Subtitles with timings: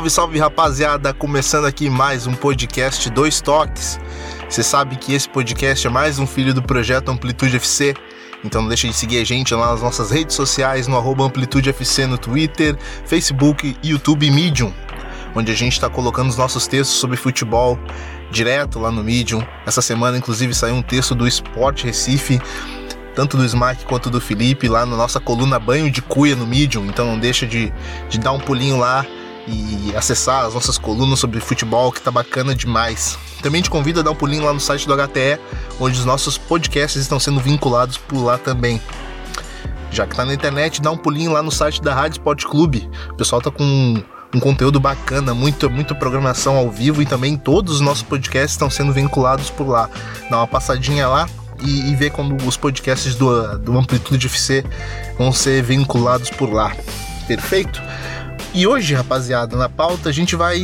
[0.00, 1.12] Salve, salve rapaziada!
[1.12, 4.00] Começando aqui mais um podcast Dois Toques.
[4.48, 7.94] Você sabe que esse podcast é mais um filho do projeto Amplitude FC.
[8.42, 11.68] Então não deixa de seguir a gente lá nas nossas redes sociais, no arroba Amplitude
[11.68, 14.72] FC no Twitter, Facebook, YouTube e Medium,
[15.34, 17.78] onde a gente está colocando os nossos textos sobre futebol
[18.30, 19.46] direto lá no Medium.
[19.66, 22.40] Essa semana, inclusive, saiu um texto do Sport Recife
[23.14, 26.86] tanto do Smack quanto do Felipe, lá na nossa coluna Banho de Cuia no Medium.
[26.86, 27.70] Então não deixa de,
[28.08, 29.04] de dar um pulinho lá
[29.46, 33.18] e acessar as nossas colunas sobre futebol, que tá bacana demais.
[33.42, 35.40] Também te convido a dar um pulinho lá no site do HTE,
[35.78, 38.80] onde os nossos podcasts estão sendo vinculados por lá também.
[39.90, 42.88] Já que tá na internet, dá um pulinho lá no site da Rádio Sport Clube.
[43.10, 47.76] O pessoal tá com um, conteúdo bacana, muita, muita programação ao vivo e também todos
[47.76, 49.90] os nossos podcasts estão sendo vinculados por lá.
[50.30, 51.28] Dá uma passadinha lá
[51.60, 54.64] e, e ver quando os podcasts do, do Amplitude FC
[55.18, 56.72] vão ser vinculados por lá.
[57.26, 57.82] Perfeito?
[58.52, 60.60] E hoje, rapaziada, na pauta a gente vai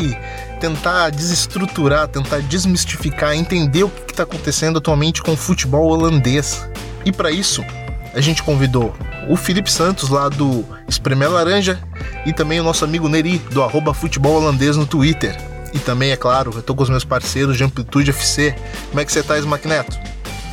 [0.60, 6.66] tentar desestruturar, tentar desmistificar, entender o que está acontecendo atualmente com o futebol holandês.
[7.04, 7.64] E para isso,
[8.12, 8.92] a gente convidou
[9.28, 11.78] o Felipe Santos lá do Espremer Laranja
[12.24, 15.36] e também o nosso amigo Neri do arroba futebol holandês no Twitter.
[15.72, 18.54] E também, é claro, eu tô com os meus parceiros de Amplitude FC.
[18.88, 19.96] Como é que você tá, Smack Neto?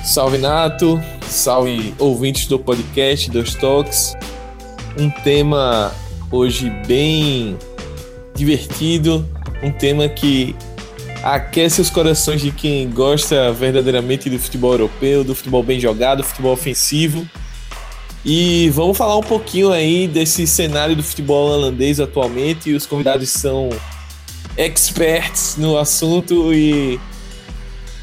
[0.04, 4.14] Salve Nato, salve ouvintes do podcast dos Talks.
[4.98, 5.92] Um tema
[6.34, 7.56] hoje bem
[8.34, 9.24] divertido,
[9.62, 10.56] um tema que
[11.22, 16.24] aquece os corações de quem gosta verdadeiramente do futebol europeu, do futebol bem jogado, do
[16.24, 17.30] futebol ofensivo.
[18.26, 22.74] E vamos falar um pouquinho aí desse cenário do futebol holandês atualmente.
[22.74, 23.70] Os convidados são
[24.58, 27.00] experts no assunto e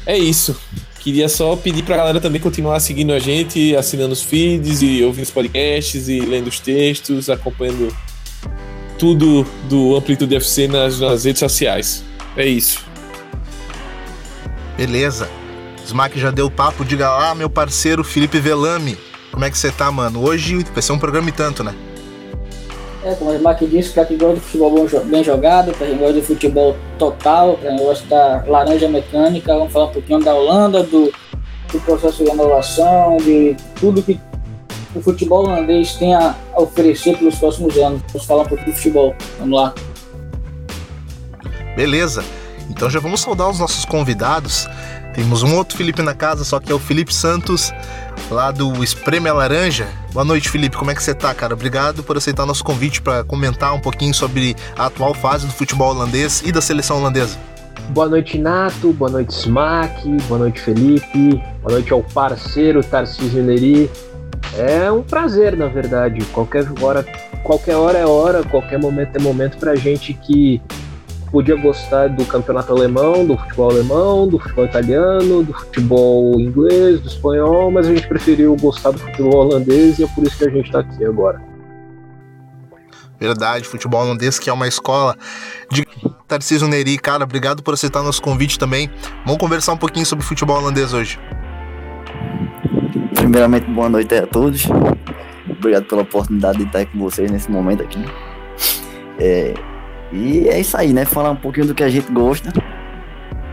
[0.05, 0.55] é isso.
[0.99, 5.25] Queria só pedir pra galera também continuar seguindo a gente, assinando os feeds e ouvindo
[5.25, 7.93] os podcasts e lendo os textos, acompanhando
[9.01, 12.03] tudo do Amplitude FC nas, nas redes sociais.
[12.37, 12.85] É isso.
[14.77, 15.27] Beleza.
[15.83, 18.95] Smack já deu papo, diga lá, meu parceiro Felipe Velame.
[19.31, 20.23] Como é que você tá, mano?
[20.23, 21.73] Hoje vai ser um programa e tanto, né?
[23.03, 26.13] É, como o Smack disse, pra quem gosta de futebol bem jogado, pra quem gosta
[26.13, 30.83] de futebol total, pra quem gosta da laranja mecânica, vamos falar um pouquinho da Holanda,
[30.83, 31.11] do,
[31.71, 34.19] do processo de renovação, de tudo que
[34.93, 38.01] o futebol holandês tem a oferecer pelos próximos anos.
[38.11, 39.15] Vamos falar um pouquinho de futebol.
[39.39, 39.73] Vamos lá.
[41.75, 42.23] Beleza.
[42.69, 44.67] Então já vamos saudar os nossos convidados.
[45.13, 47.73] Temos um outro Felipe na casa, só que é o Felipe Santos,
[48.29, 49.87] lá do Espreme a Laranja.
[50.13, 50.77] Boa noite, Felipe.
[50.77, 51.53] Como é que você tá, cara?
[51.53, 55.89] Obrigado por aceitar nosso convite para comentar um pouquinho sobre a atual fase do futebol
[55.89, 57.37] holandês e da seleção holandesa.
[57.89, 58.93] Boa noite, Nato.
[58.93, 60.07] Boa noite, Smack.
[60.29, 61.43] Boa noite, Felipe.
[61.61, 63.89] Boa noite ao parceiro Tarcísio Neri.
[64.57, 66.23] É um prazer, na verdade.
[66.25, 67.05] Qualquer hora,
[67.43, 70.61] qualquer hora é hora, qualquer momento é momento pra gente que
[71.31, 77.07] podia gostar do campeonato alemão, do futebol alemão, do futebol italiano, do futebol inglês, do
[77.07, 80.49] espanhol, mas a gente preferiu gostar do futebol holandês e é por isso que a
[80.49, 81.41] gente está aqui agora.
[83.17, 85.15] Verdade, futebol holandês que é uma escola
[85.71, 85.85] de
[86.27, 86.97] Tarcísio Neri.
[86.97, 88.89] Cara, obrigado por aceitar nosso convite também.
[89.25, 91.19] Vamos conversar um pouquinho sobre futebol holandês hoje.
[93.21, 94.67] Primeiramente, boa noite a todos.
[95.47, 98.03] Obrigado pela oportunidade de estar com vocês nesse momento aqui.
[99.19, 99.53] É,
[100.11, 101.05] e é isso aí, né?
[101.05, 102.51] Falar um pouquinho do que a gente gosta.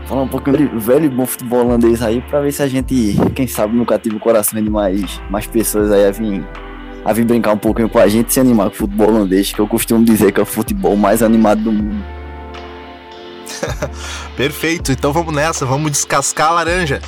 [0.07, 3.15] Falar um pouquinho de velho e bom futebol holandês aí, pra ver se a gente,
[3.35, 6.43] quem sabe, nunca tive o coração de mais, mais pessoas aí a vir,
[7.05, 9.59] a vir brincar um pouquinho com a gente se animar com o futebol holandês, que
[9.59, 12.03] eu costumo dizer que é o futebol mais animado do mundo.
[14.35, 16.99] Perfeito, então vamos nessa, vamos descascar a laranja.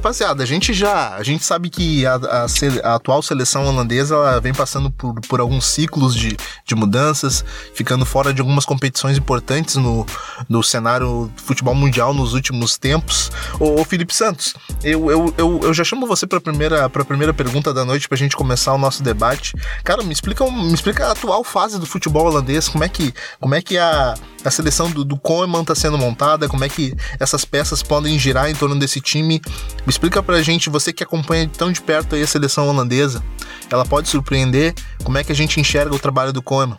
[0.00, 1.14] Rapaziada, a gente já.
[1.14, 2.46] A gente sabe que a, a,
[2.84, 7.44] a, atual seleção holandesa vem passando por, por alguns ciclos de, de mudanças,
[7.74, 10.06] ficando fora de algumas competições importantes no,
[10.48, 13.30] no cenário futebol mundial nos últimos tempos.
[13.60, 17.34] Ô, ô Felipe Santos, eu, eu, eu, eu, já chamo você para a primeira, primeira
[17.34, 19.54] pergunta da noite para a gente começar o nosso debate.
[19.84, 23.54] Cara, me explica, me explica a atual fase do futebol holandês, como é que, como
[23.54, 27.44] é que a, a seleção do, do Koeman está sendo montada, como é que essas
[27.44, 29.42] peças podem girar em torno desse time
[29.89, 33.22] me explica pra gente, você que acompanha tão de perto a seleção holandesa,
[33.70, 34.72] ela pode surpreender?
[35.04, 36.78] Como é que a gente enxerga o trabalho do Koeman?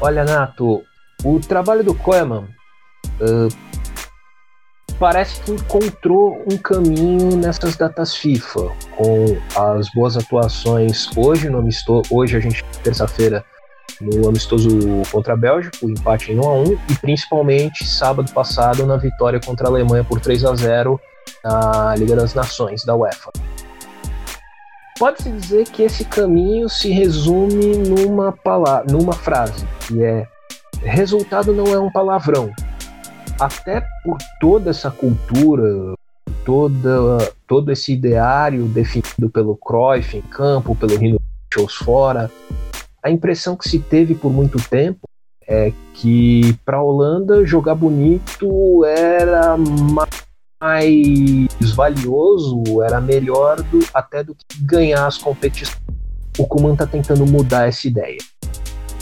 [0.00, 0.82] Olha, Nato,
[1.22, 2.48] o trabalho do Koeman
[3.20, 3.48] uh,
[4.98, 12.02] parece que encontrou um caminho nessas datas FIFA, com as boas atuações hoje no amistoso,
[12.10, 13.44] hoje a gente terça-feira
[14.00, 14.68] no amistoso
[15.12, 19.38] contra a Bélgica, o empate em 1 a 1 e principalmente sábado passado na vitória
[19.44, 20.98] contra a Alemanha por 3 a 0
[21.44, 23.30] na Liga das Nações da UEFA.
[24.98, 30.26] Pode-se dizer que esse caminho se resume numa palavra, numa frase, que é
[30.82, 32.52] resultado não é um palavrão,
[33.38, 35.94] até por toda essa cultura,
[36.44, 41.18] toda, todo esse ideário definido pelo Cruyff em campo, pelo Rino
[41.52, 42.30] Shows fora,
[43.02, 45.00] a impressão que se teve por muito tempo
[45.48, 50.29] é que para a Holanda jogar bonito era mais
[51.74, 55.80] valioso, era melhor do, até do que ganhar as competições.
[56.38, 58.18] O Kuman está tentando mudar essa ideia.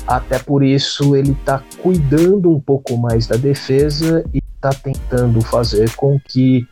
[0.06, 5.94] Até por isso ele está cuidando um pouco mais da defesa e está tentando fazer
[5.94, 6.66] com que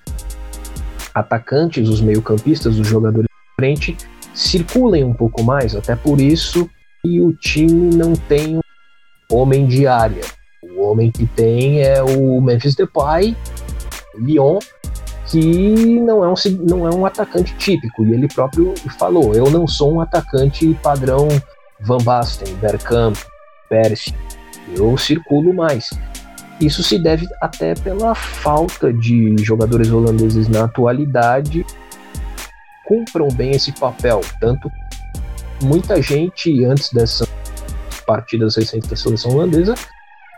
[1.14, 3.96] atacantes, os meio-campistas, os jogadores de frente,
[4.34, 5.74] circulem um pouco mais.
[5.74, 6.68] Até por isso
[7.02, 8.60] que o time não tem um
[9.30, 10.24] homem de área.
[10.62, 13.36] O homem que tem é o Memphis Depay,
[14.14, 14.58] Lyon,
[15.26, 16.34] que não é, um,
[16.68, 18.04] não é um atacante típico.
[18.04, 21.28] E ele próprio falou: eu não sou um atacante padrão
[21.80, 23.16] Van Basten, Bergkamp,
[23.68, 24.14] Persie.
[24.76, 25.90] Eu circulo mais.
[26.60, 31.64] Isso se deve até pela falta de jogadores holandeses na atualidade
[32.86, 34.20] cumpram bem esse papel.
[34.40, 34.70] Tanto
[35.62, 37.28] muita gente, antes dessas
[38.06, 39.74] partidas recentes da seleção holandesa,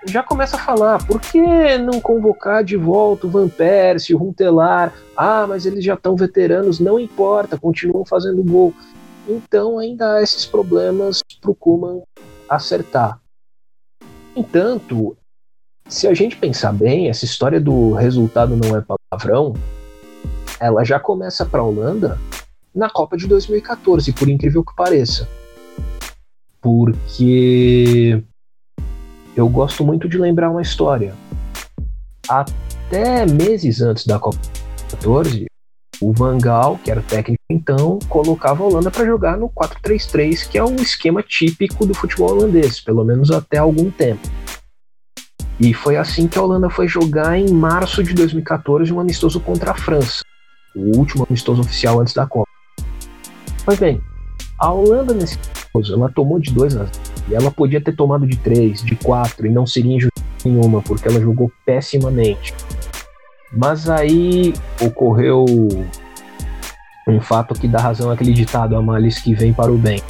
[0.06, 4.92] já começa a falar: por que não convocar de volta o Van Persie, o Runtelar?
[5.16, 8.74] Ah, mas eles já estão veteranos, não importa, continuam fazendo gol.
[9.28, 12.02] Então ainda há esses problemas para o Kuman
[12.48, 13.20] acertar.
[14.34, 15.16] Entanto,
[15.88, 19.54] se a gente pensar bem, essa história do resultado não é palavrão,
[20.60, 22.18] ela já começa para a Holanda
[22.74, 25.28] na Copa de 2014, por incrível que pareça.
[26.60, 28.22] Porque
[29.36, 31.14] eu gosto muito de lembrar uma história.
[32.28, 35.46] Até meses antes da Copa de 2014,
[36.00, 40.48] o Van Gaal, que era o técnico então, colocava a Holanda para jogar no 4-3-3,
[40.48, 44.28] que é um esquema típico do futebol holandês, pelo menos até algum tempo.
[45.60, 49.72] E foi assim que a Holanda foi jogar em março de 2014 um amistoso contra
[49.72, 50.22] a França,
[50.74, 52.48] o último amistoso oficial antes da Copa.
[53.64, 54.00] Pois bem,
[54.58, 58.26] a Holanda nesse amistoso, ela tomou de 2 a 0 e ela podia ter tomado
[58.26, 62.54] de 3, de 4 e não seria injustiça nenhuma, porque ela jogou pessimamente.
[63.52, 65.44] Mas aí ocorreu
[67.06, 70.02] um fato que dá razão àquele ditado a males que vem para o bem.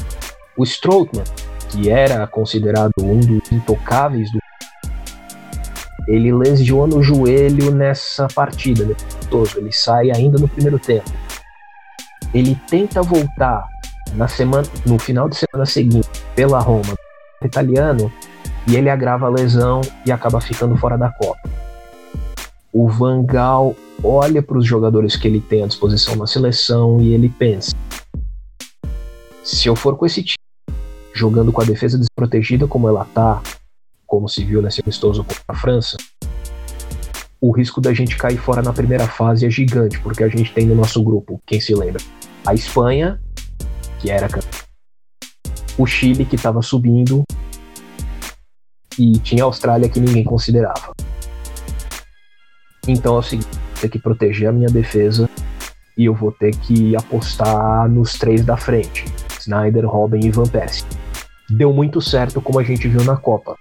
[0.56, 1.24] O Strootman,
[1.70, 4.38] que era considerado um dos intocáveis do
[6.08, 8.94] ele lesiona o joelho nessa partida, né?
[9.56, 11.10] ele sai ainda no primeiro tempo.
[12.32, 13.68] Ele tenta voltar
[14.14, 16.94] na semana, no final de semana seguinte pela Roma,
[17.46, 18.12] italiano,
[18.66, 21.48] e ele agrava a lesão e acaba ficando fora da Copa.
[22.72, 27.14] O Van Gaal olha para os jogadores que ele tem à disposição na seleção e
[27.14, 27.74] ele pensa:
[29.42, 30.36] se eu for com esse time,
[31.14, 33.42] jogando com a defesa desprotegida como ela tá,
[34.06, 35.96] como se viu nesse amistoso contra a França,
[37.40, 40.66] o risco da gente cair fora na primeira fase é gigante, porque a gente tem
[40.66, 42.02] no nosso grupo, quem se lembra,
[42.44, 43.20] a Espanha,
[44.00, 44.28] que era
[45.78, 47.22] o Chile que estava subindo
[48.98, 50.92] e tinha a Austrália que ninguém considerava.
[52.86, 53.48] Então é o seguinte,
[53.80, 55.28] ter que proteger a minha defesa
[55.96, 59.04] e eu vou ter que apostar nos três da frente,
[59.40, 60.86] Snyder, Robin e Van Persie.
[61.50, 63.56] Deu muito certo como a gente viu na Copa.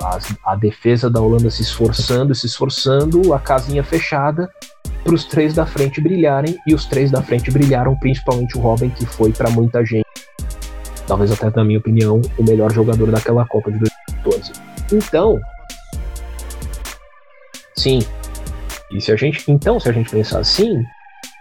[0.00, 0.18] A,
[0.52, 4.48] a defesa da Holanda se esforçando, se esforçando, a casinha fechada
[5.02, 8.90] para os três da frente brilharem e os três da frente brilharam, principalmente o Robin
[8.90, 10.06] que foi para muita gente,
[11.06, 13.78] talvez até na minha opinião, o melhor jogador daquela Copa de
[14.28, 14.52] 2014.
[14.92, 15.40] Então,
[17.76, 18.00] sim,
[18.90, 20.82] e se a gente, então, se a gente pensar assim,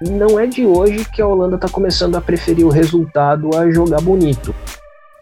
[0.01, 4.01] não é de hoje que a Holanda está começando a preferir o resultado a jogar
[4.01, 4.53] bonito.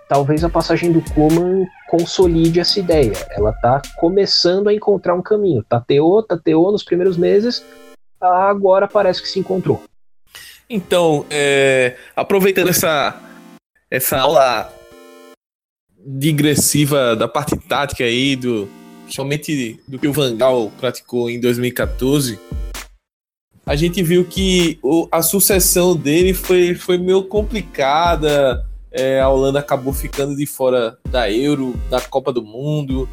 [0.08, 3.14] Talvez a passagem do Koeman consolide essa ideia.
[3.32, 5.64] Ela está começando a encontrar um caminho.
[5.68, 7.64] Tateou, tateou nos primeiros meses,
[8.20, 9.82] agora parece que se encontrou.
[10.70, 13.16] Então, é, aproveitando essa,
[13.90, 14.72] essa aula
[16.06, 18.70] digressiva da parte tática aí do,
[19.08, 22.40] somente do que o Vangal praticou em 2014,
[23.66, 28.64] a gente viu que o, a sucessão dele foi, foi meio complicada.
[28.92, 33.10] É, a Holanda acabou ficando de fora da Euro, da Copa do Mundo.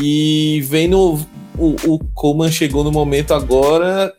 [0.00, 1.20] E vendo
[1.58, 4.14] o, o Coleman chegou no momento agora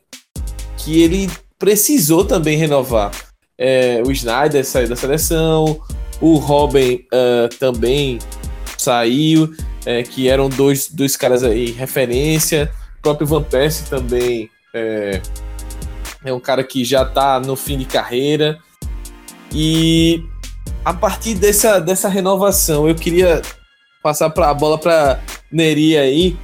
[0.78, 1.28] que ele
[1.58, 3.12] precisou também renovar.
[3.58, 5.82] É, o Snyder saiu da seleção,
[6.22, 8.20] o Robin uh, também
[8.78, 9.54] saiu,
[9.86, 12.72] é, que eram dois, dois caras aí referência.
[13.00, 15.22] O próprio Van Persie também é,
[16.24, 18.60] é um cara que já está no fim de carreira.
[19.52, 20.24] E
[20.84, 23.42] a partir dessa, dessa renovação, eu queria
[24.04, 25.20] passar pra, a bola para
[25.52, 26.38] Neri aí,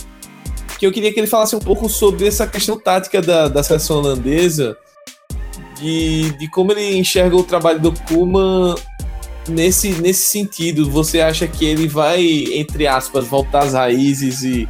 [0.77, 3.97] que eu queria que ele falasse um pouco sobre essa questão tática da, da seleção
[3.97, 4.77] holandesa,
[5.79, 8.75] de, de como ele enxerga o trabalho do Kuman
[9.47, 10.89] nesse, nesse sentido.
[10.89, 12.23] Você acha que ele vai,
[12.53, 14.67] entre aspas, voltar às raízes e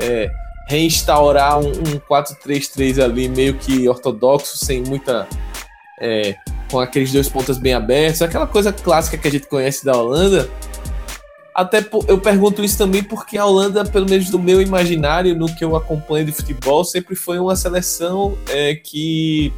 [0.00, 0.30] é,
[0.68, 5.26] reinstaurar um, um 4-3-3 ali meio que ortodoxo, sem muita.
[6.00, 6.36] É,
[6.70, 10.48] com aqueles dois pontas bem abertos, aquela coisa clássica que a gente conhece da Holanda.
[11.54, 15.64] Até eu pergunto isso também porque a Holanda, pelo menos do meu imaginário, no que
[15.64, 19.52] eu acompanho de futebol, sempre foi uma seleção é, que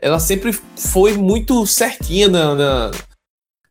[0.00, 2.90] ela sempre foi muito certinha na, na,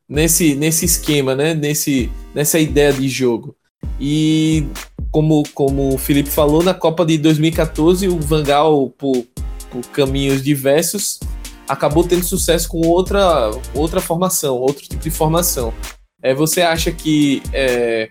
[0.08, 1.54] nesse, nesse esquema, né?
[1.54, 3.56] Nesse, nessa ideia de jogo.
[4.00, 4.68] E
[5.12, 9.26] como, como o Felipe falou, na Copa de 2014, o Vangal, por,
[9.72, 11.20] por caminhos diversos,
[11.68, 15.74] acabou tendo sucesso com outra, outra formação, outro tipo de formação.
[16.22, 18.10] É, você acha que é,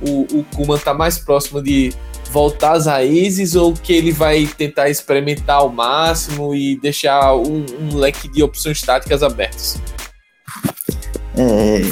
[0.00, 1.92] o, o Kuman está mais próximo de
[2.32, 7.96] voltar às raízes ou que ele vai tentar experimentar ao máximo e deixar um, um
[7.96, 9.78] leque de opções táticas abertas?
[11.36, 11.82] É,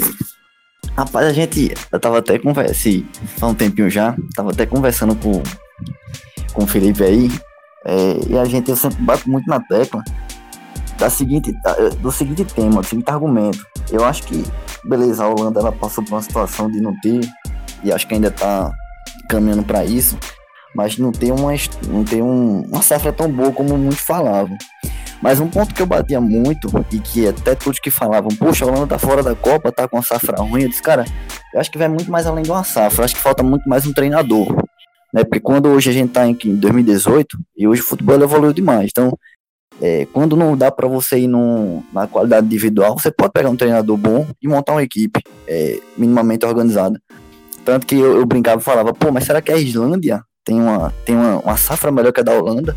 [0.97, 1.75] rapaz, a gente.
[1.93, 3.07] Eu tava até conversando.
[3.41, 4.17] Há um tempinho já.
[4.35, 5.43] Tava até conversando com,
[6.55, 7.31] com o Felipe aí.
[7.87, 10.03] É, e a gente eu sempre bato muito na tecla
[10.99, 11.55] da seguinte,
[12.01, 13.67] do seguinte tema, do seguinte argumento.
[13.91, 14.45] Eu acho que,
[14.85, 17.21] beleza, a Holanda ela passou por uma situação de não ter,
[17.83, 18.71] e acho que ainda tá
[19.31, 20.19] caminhando para isso,
[20.75, 21.53] mas não tem, uma,
[21.89, 24.57] não tem um, uma safra tão boa como muitos falavam.
[25.23, 28.69] Mas um ponto que eu batia muito, e que até todos que falavam, poxa, a
[28.69, 31.05] Holanda tá fora da Copa, tá com a safra ruim, eu disse, cara,
[31.53, 33.87] eu acho que vai muito mais além de uma safra, acho que falta muito mais
[33.87, 34.49] um treinador.
[35.13, 35.23] Né?
[35.23, 39.13] Porque quando hoje a gente tá em 2018, e hoje o futebol evoluiu demais, então
[39.81, 43.57] é, quando não dá para você ir num, na qualidade individual, você pode pegar um
[43.57, 47.01] treinador bom e montar uma equipe é, minimamente organizada.
[47.71, 50.93] Tanto que eu, eu brincava e falava, pô, mas será que a Islândia tem uma,
[51.05, 52.77] tem uma, uma safra melhor que a da Holanda?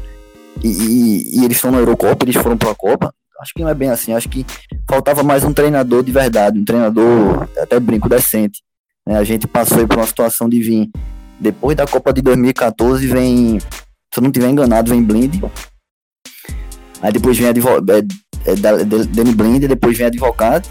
[0.64, 3.12] E, e, e eles estão na Eurocopa, eles foram para a Copa?
[3.42, 4.14] Acho que não é bem assim.
[4.14, 4.46] Acho que
[4.88, 8.62] faltava mais um treinador de verdade, um treinador, até brinco, decente.
[9.04, 9.18] Né?
[9.18, 10.92] A gente passou por uma situação de vir.
[11.40, 13.66] Depois da Copa de 2014, vem, se
[14.16, 15.42] eu não estiver enganado, vem Blind.
[17.02, 18.56] Aí depois vem advogado, é, é,
[19.06, 20.70] Danny Blind, depois vem advogado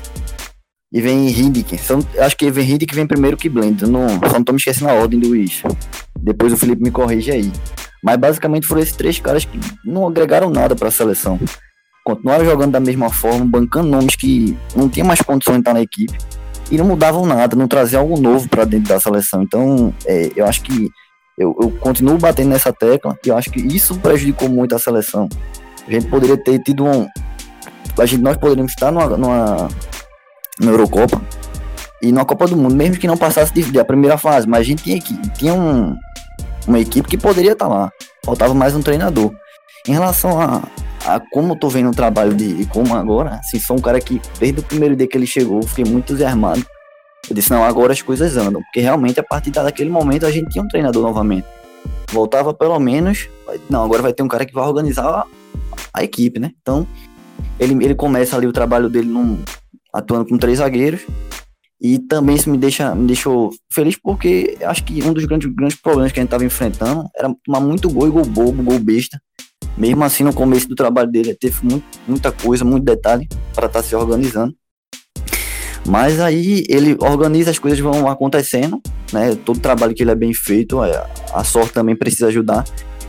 [0.92, 1.78] e vem Hindick.
[2.18, 3.87] Acho que vem Hindick vem primeiro que Blend.
[3.87, 5.64] Não, só não tô me esquecendo a ordem do Wish.
[6.20, 7.50] Depois o Felipe me corrige aí.
[8.04, 11.40] Mas basicamente foram esses três caras que não agregaram nada para a seleção.
[12.04, 15.80] Continuaram jogando da mesma forma, bancando nomes que não tinham mais condições de estar na
[15.80, 16.18] equipe.
[16.70, 19.42] E não mudavam nada, não traziam algo novo para dentro da seleção.
[19.42, 20.90] Então, é, eu acho que
[21.38, 25.28] eu, eu, continuo batendo nessa tecla e eu acho que isso prejudicou muito a seleção.
[25.87, 27.08] A gente poderia ter tido um.
[27.99, 29.68] A gente, nós poderíamos estar numa, numa
[30.61, 31.21] na Eurocopa
[32.02, 34.61] e na Copa do Mundo, mesmo que não passasse de, de a primeira fase, mas
[34.61, 35.00] a gente tinha,
[35.37, 35.97] tinha um,
[36.66, 37.92] uma equipe que poderia estar lá.
[38.25, 39.32] Faltava mais um treinador.
[39.87, 40.62] Em relação a,
[41.06, 44.21] a como eu tô vendo o trabalho de como agora, assim, sou um cara que
[44.38, 46.64] desde o primeiro dia que ele chegou, fiquei muito entusiasmado.
[47.30, 50.50] Eu disse, não, agora as coisas andam, porque realmente a partir daquele momento a gente
[50.50, 51.47] tinha um treinador novamente.
[52.11, 53.28] Voltava pelo menos,
[53.71, 55.26] não, agora vai ter um cara que vai organizar a,
[55.94, 56.50] a equipe, né?
[56.61, 56.87] Então,
[57.61, 59.38] ele, ele começa ali o trabalho dele num,
[59.92, 61.02] atuando com três zagueiros.
[61.80, 65.76] E também isso me, deixa, me deixou feliz porque acho que um dos grandes, grandes
[65.76, 69.20] problemas que a gente estava enfrentando era tomar muito gol e gol bobo, gol besta.
[69.76, 73.80] Mesmo assim, no começo do trabalho dele, teve muito, muita coisa, muito detalhe para estar
[73.80, 74.54] tá se organizando.
[75.84, 78.80] Mas aí ele organiza, as coisas vão acontecendo,
[79.12, 79.34] né?
[79.34, 82.64] Todo trabalho que ele é bem feito, a, a sorte também precisa ajudar.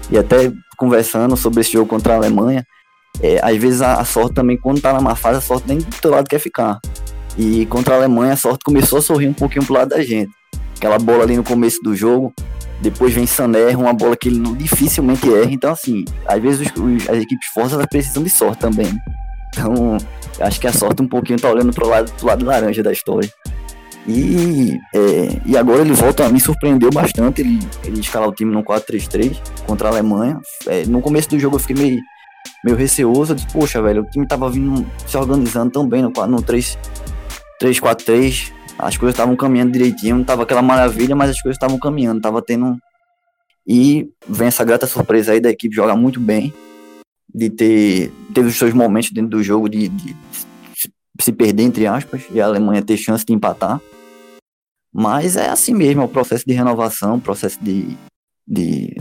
[0.10, 2.66] E até conversando sobre esse jogo contra a Alemanha,
[3.22, 5.78] é, às vezes a, a, sorte também, quando tá na má fase, a sorte nem
[5.78, 6.80] do teu lado quer ficar.
[7.38, 10.32] E contra a Alemanha, a sorte começou a sorrir um pouquinho pro lado da gente.
[10.78, 12.34] Aquela bola ali no começo do jogo,
[12.82, 15.52] depois vem Saner, uma bola que ele não, dificilmente erra.
[15.52, 18.88] Então, assim, às vezes os, os, as equipes forças elas precisam de sorte também.
[18.88, 19.00] Né?
[19.50, 19.98] Então,
[20.42, 23.32] acho que a sorte um pouquinho tá olhando pro lado, pro lado laranja da história.
[24.06, 28.64] E, é, e agora ele volta, me surpreendeu bastante ele, ele escalar o time no
[28.64, 30.40] 4-3-3 contra a Alemanha.
[30.68, 32.02] É, no começo do jogo eu fiquei meio
[32.64, 33.36] meio receoso.
[33.36, 36.78] Disse, poxa, velho, o time tava vindo se organizando tão bem no, no 3,
[37.62, 38.52] 3-4-3.
[38.78, 42.42] As coisas estavam caminhando direitinho, não tava aquela maravilha, mas as coisas estavam caminhando, tava
[42.42, 42.78] tendo
[43.68, 46.54] E vem essa grata surpresa aí da equipe jogar muito bem,
[47.34, 50.16] de ter teve os seus momentos dentro do jogo de, de
[51.22, 53.80] se perder, entre aspas, e a Alemanha ter chance de empatar.
[54.92, 57.98] Mas é assim mesmo, é o processo de renovação, processo de,
[58.48, 58.96] de,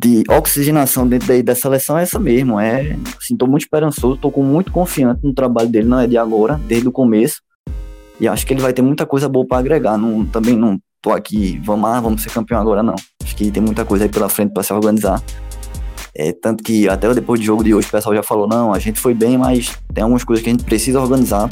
[0.00, 2.60] de oxigenação dentro da, da seleção é essa mesmo.
[2.60, 6.16] É, assim, tô muito esperançoso, tô com muito confiante no trabalho dele, não é de
[6.16, 7.42] agora, desde o começo.
[8.20, 9.98] E acho que ele vai ter muita coisa boa para agregar.
[9.98, 12.94] Não, também não tô aqui, vamos lá, vamos ser campeão agora, não.
[13.22, 15.20] Acho que tem muita coisa aí pela frente para se organizar.
[16.14, 18.78] É, tanto que até depois do jogo de hoje o pessoal já falou, não, a
[18.78, 21.48] gente foi bem, mas tem algumas coisas que a gente precisa organizar.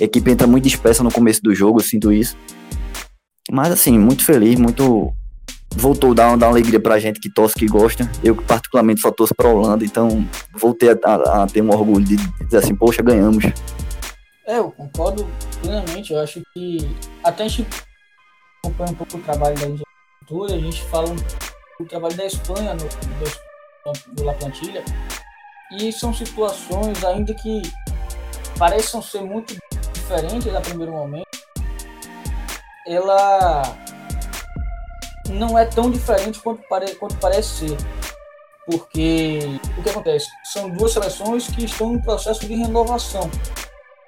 [0.00, 2.36] A equipe entra muito dispersa no começo do jogo, eu sinto isso.
[3.50, 5.12] Mas assim, muito feliz, muito.
[5.74, 8.10] Voltou a dar, dar uma alegria pra gente que torce, que gosta.
[8.22, 12.16] Eu, particularmente, só torço pra Holanda, então voltei a, a, a ter um orgulho de
[12.44, 13.44] dizer assim, poxa, ganhamos.
[14.46, 15.26] É, eu concordo
[15.60, 16.12] plenamente.
[16.12, 16.78] Eu acho que
[17.24, 17.66] até a gente
[18.64, 19.86] acompanha um pouco o trabalho da Argentina,
[20.46, 21.08] a gente fala
[21.78, 24.84] do trabalho da Espanha no, do, do La Plantilha,
[25.78, 27.62] e são situações ainda que
[28.58, 29.56] parecem ser muito
[29.92, 31.26] diferente da primeiro momento,
[32.86, 33.62] ela
[35.32, 37.76] não é tão diferente quanto, pare, quanto parece ser.
[38.66, 39.40] Porque
[39.76, 40.28] o que acontece?
[40.52, 43.28] São duas seleções que estão em processo de renovação.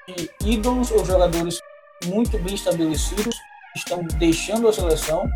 [0.06, 1.58] E ídolos ou jogadores
[2.04, 3.34] muito bem estabelecidos
[3.74, 5.28] estão deixando a seleção.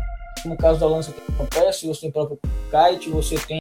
[0.45, 2.39] No caso da Lança que acontece, você tem o próprio
[2.71, 3.59] Kite, você tem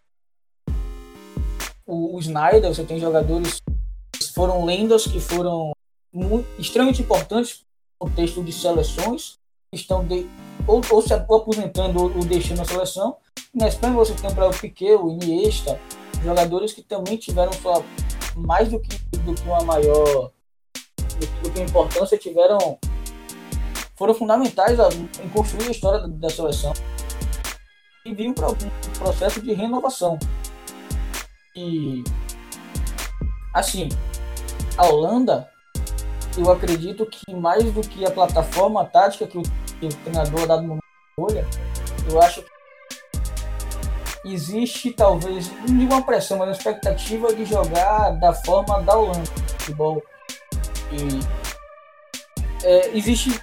[1.86, 3.60] o, o Snyder, você tem jogadores
[4.12, 5.72] que foram lendas, que foram
[6.12, 7.64] muito, extremamente importantes
[8.00, 9.38] no contexto de seleções,
[9.72, 10.28] estão de,
[10.68, 13.16] ou, ou se aposentando ou, ou deixando a seleção.
[13.54, 15.80] Na Espanha você tem para o Piquet, o Iniesta,
[16.22, 17.82] jogadores que também tiveram sua
[18.36, 20.30] mais do que, do que uma maior
[21.42, 22.78] do, que importância, tiveram
[23.96, 24.78] foram fundamentais
[25.20, 26.72] em construir a história da, da seleção
[28.04, 28.54] e vinham para um
[28.98, 30.18] processo de renovação.
[31.56, 32.04] E
[33.52, 33.88] assim,
[34.76, 35.50] a Holanda
[36.38, 40.62] eu acredito que mais do que a plataforma tática que o, que o treinador dado
[40.62, 40.78] no
[41.18, 41.44] olha,
[42.08, 42.48] eu acho que
[44.24, 49.24] existe talvez, não digo uma pressão, mas uma expectativa de jogar da forma da Holanda,
[49.58, 50.02] futebol.
[50.92, 51.20] E
[52.64, 53.40] é, existe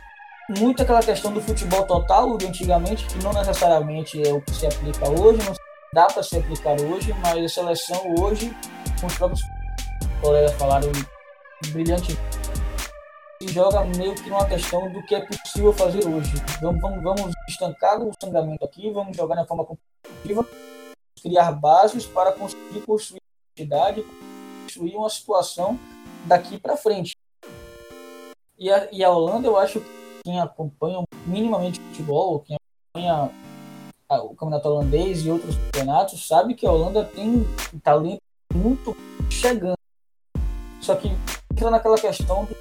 [0.58, 4.68] muito aquela questão do futebol total de antigamente, que não necessariamente é o que se
[4.68, 5.56] aplica hoje, não
[5.94, 8.56] dá para se aplicar hoje, mas a seleção hoje,
[9.00, 9.42] com os próprios
[10.22, 10.92] colegas falaram
[11.72, 12.20] brilhantemente
[12.54, 12.55] se
[13.42, 16.34] joga meio que numa questão do que é possível fazer hoje.
[16.62, 20.46] Vamos, vamos, vamos estancar o sangramento aqui, vamos jogar na forma competitiva,
[21.22, 23.22] criar bases para conseguir construir
[23.56, 24.06] identidade,
[24.64, 25.80] construir uma situação
[26.26, 27.16] daqui para frente.
[28.58, 33.32] E a, e a Holanda, eu acho que quem acompanha minimamente futebol, quem acompanha
[34.10, 38.22] o campeonato holandês e outros campeonatos, sabe que a Holanda tem um talento
[38.54, 38.96] muito
[39.30, 39.76] chegando.
[40.80, 41.10] Só que
[41.52, 42.56] entra naquela questão do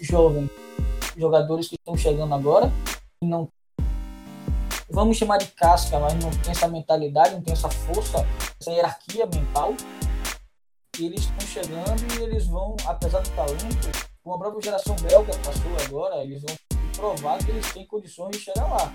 [0.00, 0.50] jovens,
[1.16, 2.72] jogadores que estão chegando agora,
[3.22, 3.48] e não
[4.90, 8.26] vamos chamar de casca, mas não tem essa mentalidade, não tem essa força,
[8.60, 9.74] essa hierarquia mental.
[10.98, 15.32] E eles estão chegando e eles vão, apesar do talento, com a própria geração belga
[15.38, 16.56] passou agora, eles vão
[16.94, 18.92] provar que eles têm condições de chegar lá.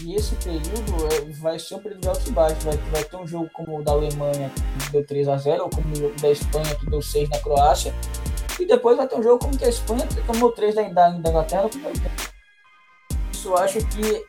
[0.00, 2.62] E esse período é, vai ser um período de altos e baixos.
[2.62, 4.52] Vai, vai ter um jogo como o da Alemanha,
[4.84, 7.92] que deu 3 a 0 ou como o da Espanha, que deu 6 na Croácia,
[8.58, 11.30] e depois vai ter um jogo como que a Espanha tomou três da, da, da
[11.30, 11.70] Inglaterra
[13.32, 14.24] Isso eu acho que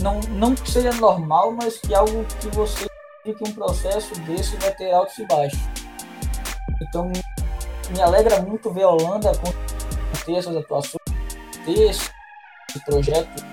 [0.00, 2.86] não, não que seja normal, mas que algo que você
[3.24, 5.60] que um processo desse vai ter altos e baixos.
[6.82, 7.10] Então
[7.90, 9.32] me alegra muito ver a Holanda
[10.24, 10.96] ter essas atuações,
[11.64, 12.10] ter esse
[12.84, 13.44] projeto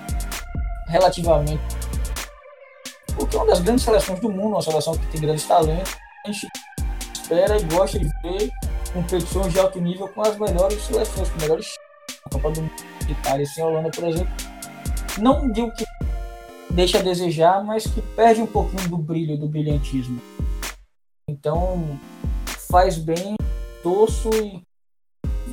[0.88, 1.62] relativamente.
[3.14, 5.96] Porque é uma das grandes seleções do mundo, uma seleção que tem grandes talentos.
[6.24, 6.48] A gente
[7.14, 8.50] espera e gosta de ver
[8.90, 11.74] competições de alto nível com as melhores seleções, com melhores
[12.24, 12.72] a Copa do Mundo
[13.06, 14.32] de Itália sem Holanda, por exemplo.
[15.18, 15.84] Não digo que
[16.70, 20.20] deixa a desejar, mas que perde um pouquinho do brilho, do brilhantismo.
[21.28, 21.98] Então,
[22.70, 23.36] faz bem,
[23.82, 24.62] torço e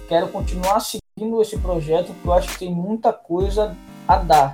[0.08, 3.76] quero continuar seguindo esse projeto, porque eu acho que tem muita coisa
[4.08, 4.54] a dar.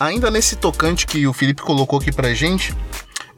[0.00, 2.74] Ainda nesse tocante que o Felipe colocou aqui pra gente,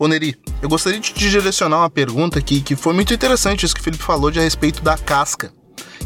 [0.01, 3.75] Ô Neri, eu gostaria de te direcionar uma pergunta aqui que foi muito interessante isso
[3.75, 5.53] que o Felipe falou de a respeito da casca.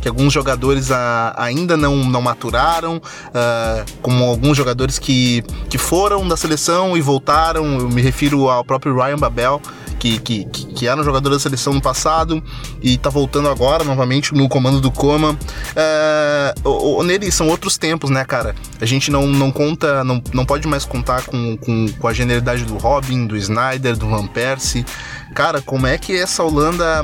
[0.03, 6.27] Que alguns jogadores a, ainda não, não maturaram, uh, como alguns jogadores que, que foram
[6.27, 7.79] da seleção e voltaram.
[7.79, 9.63] Eu me refiro ao próprio Ryan Babel,
[10.05, 12.43] que, que, que era um jogador da seleção no passado
[12.83, 15.39] e tá voltando agora novamente no comando do Coma.
[15.75, 18.55] É, o, o, nele são outros tempos, né, cara?
[18.81, 22.65] A gente não, não conta, não, não pode mais contar com, com, com a genialidade
[22.65, 24.85] do Robin, do Snyder, do Van Persie.
[25.35, 27.03] Cara, como é que essa Holanda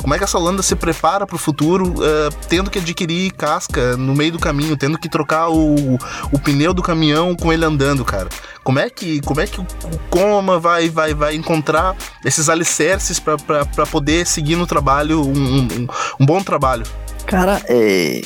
[0.00, 3.98] como é que essa Holanda se prepara para o futuro, uh, tendo que adquirir casca
[3.98, 5.94] no meio do caminho, tendo que trocar o,
[6.32, 8.28] o pneu do caminhão com ele andando, cara?
[8.64, 9.66] Como é que, como é que o
[10.08, 16.26] Coma vai, vai, vai encontrar esses alicerces para poder seguir no trabalho, um, um, um
[16.26, 16.84] bom trabalho?
[17.26, 18.22] Cara, é,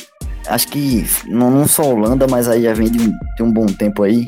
[0.47, 3.51] acho que não, não só a Holanda, mas aí já vem de um, de um
[3.51, 4.27] bom tempo aí,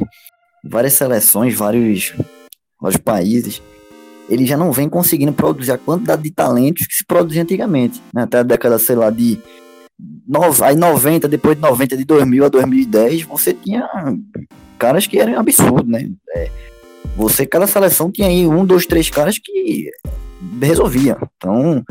[0.63, 2.13] várias seleções, vários,
[2.79, 3.61] vários países
[4.29, 8.01] ele já não vem conseguindo produzir a quantidade de talentos que se produzia antigamente.
[8.13, 8.23] Né?
[8.23, 9.39] Até a década, sei lá, de
[10.27, 13.87] no, aí 90, depois de 90, de 2000 a 2010, você tinha
[14.77, 16.09] caras que eram absurdos, né?
[16.35, 16.51] É,
[17.15, 19.89] você, cada seleção tinha aí um, dois, três caras que
[20.61, 21.17] resolvia.
[21.37, 21.83] Então,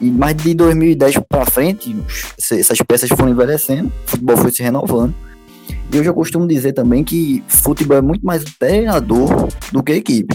[0.00, 1.94] e mais de 2010 para frente,
[2.38, 5.14] essas peças foram envelhecendo, o futebol foi se renovando.
[5.92, 10.34] E eu já costumo dizer também que futebol é muito mais treinador do que equipe.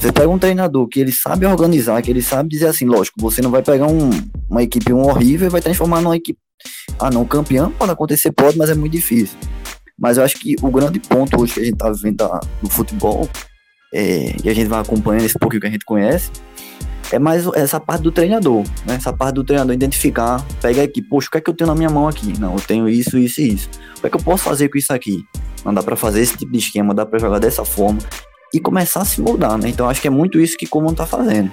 [0.00, 3.42] Você pega um treinador que ele sabe organizar, que ele sabe dizer assim, lógico, você
[3.42, 4.08] não vai pegar um,
[4.48, 6.38] uma equipe um horrível e vai transformar numa equipe.
[6.98, 9.36] Ah, não, campeão pode acontecer, pode, mas é muito difícil.
[9.98, 12.70] Mas eu acho que o grande ponto hoje que a gente tá vivendo da, no
[12.70, 13.28] futebol,
[13.92, 16.30] é, e a gente vai acompanhando esse pouquinho que a gente conhece,
[17.12, 18.94] é mais essa parte do treinador, né?
[18.94, 21.74] Essa parte do treinador identificar, pega aqui, poxa, o que é que eu tenho na
[21.74, 22.32] minha mão aqui?
[22.40, 23.68] Não, eu tenho isso, isso e isso.
[23.98, 25.22] O que é que eu posso fazer com isso aqui?
[25.62, 27.98] Não dá para fazer esse tipo de esquema, dá para jogar dessa forma
[28.52, 29.68] e começar a se moldar, né?
[29.68, 31.50] Então acho que é muito isso que Coman tá fazendo.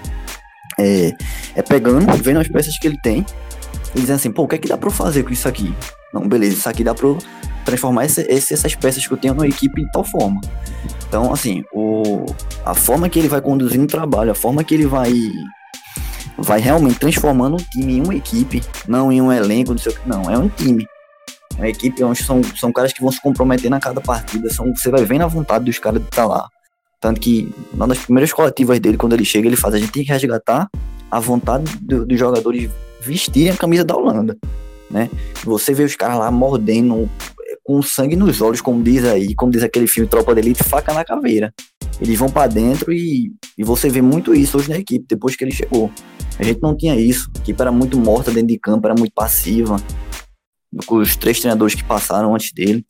[0.80, 1.12] É,
[1.56, 3.26] é pegando, vendo as peças que ele tem
[3.96, 5.74] e dizendo assim, pô, o que é que dá pra eu fazer com isso aqui?
[6.14, 7.18] Não, beleza, isso aqui dá pra eu
[7.66, 10.40] transformar esse, essas peças que eu tenho numa equipe de tal forma.
[11.08, 12.26] Então, assim, o,
[12.66, 15.12] a forma que ele vai conduzindo o trabalho, a forma que ele vai
[16.38, 19.96] vai realmente transformando um time em uma equipe, não em um elenco, não sei o
[19.96, 20.86] que, não, é um time.
[21.58, 24.92] Uma equipe onde são, são caras que vão se comprometer na cada partida, são, você
[24.92, 26.48] vai vendo a vontade dos caras de estar tá lá.
[27.00, 30.12] Tanto que, das primeiras coletivas dele, quando ele chega, ele faz: a gente tem que
[30.12, 30.68] resgatar
[31.10, 32.70] a vontade do, dos jogadores
[33.02, 34.38] vestirem a camisa da Holanda,
[34.90, 35.10] né?
[35.44, 37.10] Você vê os caras lá mordendo
[37.64, 40.94] com sangue nos olhos, como diz aí, como diz aquele filme Tropa de Elite, faca
[40.94, 41.54] na caveira.
[42.00, 45.44] Eles vão para dentro e, e você vê muito isso hoje na equipe, depois que
[45.44, 45.92] ele chegou.
[46.40, 47.30] A gente não tinha isso.
[47.36, 49.78] A equipe era muito morta dentro de campo, era muito passiva.
[50.86, 52.86] Com os três treinadores que passaram antes dele.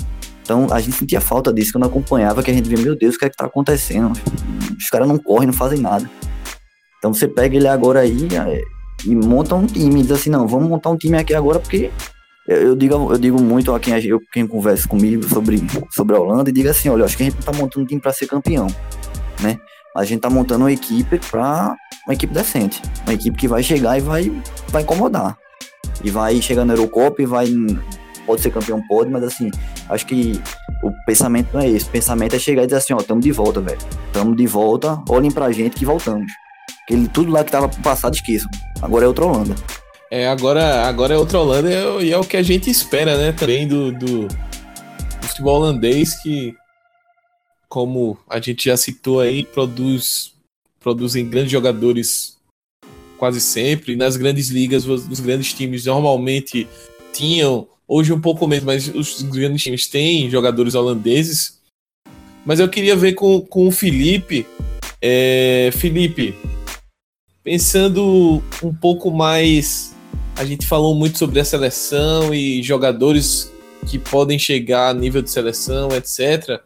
[0.48, 3.20] Então a gente sentia falta disso quando acompanhava, que a gente via, meu Deus, o
[3.20, 4.18] que é que tá acontecendo?
[4.78, 6.10] Os caras não correm, não fazem nada.
[6.98, 8.62] Então você pega ele agora aí é,
[9.06, 11.92] e monta um time, diz assim, não, vamos montar um time aqui agora, porque
[12.48, 16.50] eu, digo, eu digo muito a quem, eu, quem conversa comigo sobre, sobre a Holanda
[16.50, 18.28] e diga assim, olha, acho que a gente não tá montando um time para ser
[18.28, 18.68] campeão,
[19.42, 19.60] né?
[19.98, 23.98] A gente tá montando uma equipe para uma equipe decente, uma equipe que vai chegar
[23.98, 24.32] e vai,
[24.70, 25.38] vai incomodar.
[26.02, 27.54] E vai chegar na Eurocopa e vai
[28.28, 29.50] pode ser campeão, pode, mas assim,
[29.90, 30.40] acho que
[30.84, 31.88] o pensamento não é esse.
[31.88, 33.80] O pensamento é chegar e dizer assim, ó, tamo de volta, velho.
[34.12, 36.30] Tamo de volta, olhem pra gente que voltamos.
[36.84, 38.50] Aquele, tudo lá que tava passado, esqueçam.
[38.82, 39.56] Agora é outra Holanda.
[40.12, 43.32] É, agora, agora é outra Holanda e é, é, o que a gente espera, né,
[43.32, 46.54] também do, do, do futebol holandês que,
[47.68, 50.34] como a gente já citou aí, produz
[50.80, 52.38] produzem grandes jogadores
[53.18, 53.96] quase sempre.
[53.98, 56.68] Nas grandes ligas, os grandes times normalmente
[57.12, 61.60] tinham Hoje um pouco menos, mas os grandes times têm jogadores holandeses.
[62.46, 64.46] Mas eu queria ver com, com o Felipe.
[65.02, 66.36] É, Felipe,
[67.44, 69.96] pensando um pouco mais.
[70.36, 73.52] A gente falou muito sobre a seleção e jogadores
[73.88, 76.62] que podem chegar a nível de seleção, etc.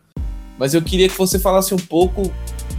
[0.57, 2.33] Mas eu queria que você falasse um pouco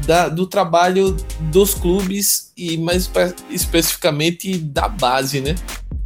[0.04, 1.16] da, do trabalho
[1.52, 3.08] dos clubes e mais
[3.48, 5.54] especificamente da base, né?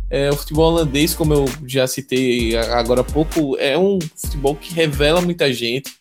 [0.08, 4.72] É, o futebol holandês, como eu já citei agora há pouco, é um futebol que
[4.72, 5.92] revela muita gente.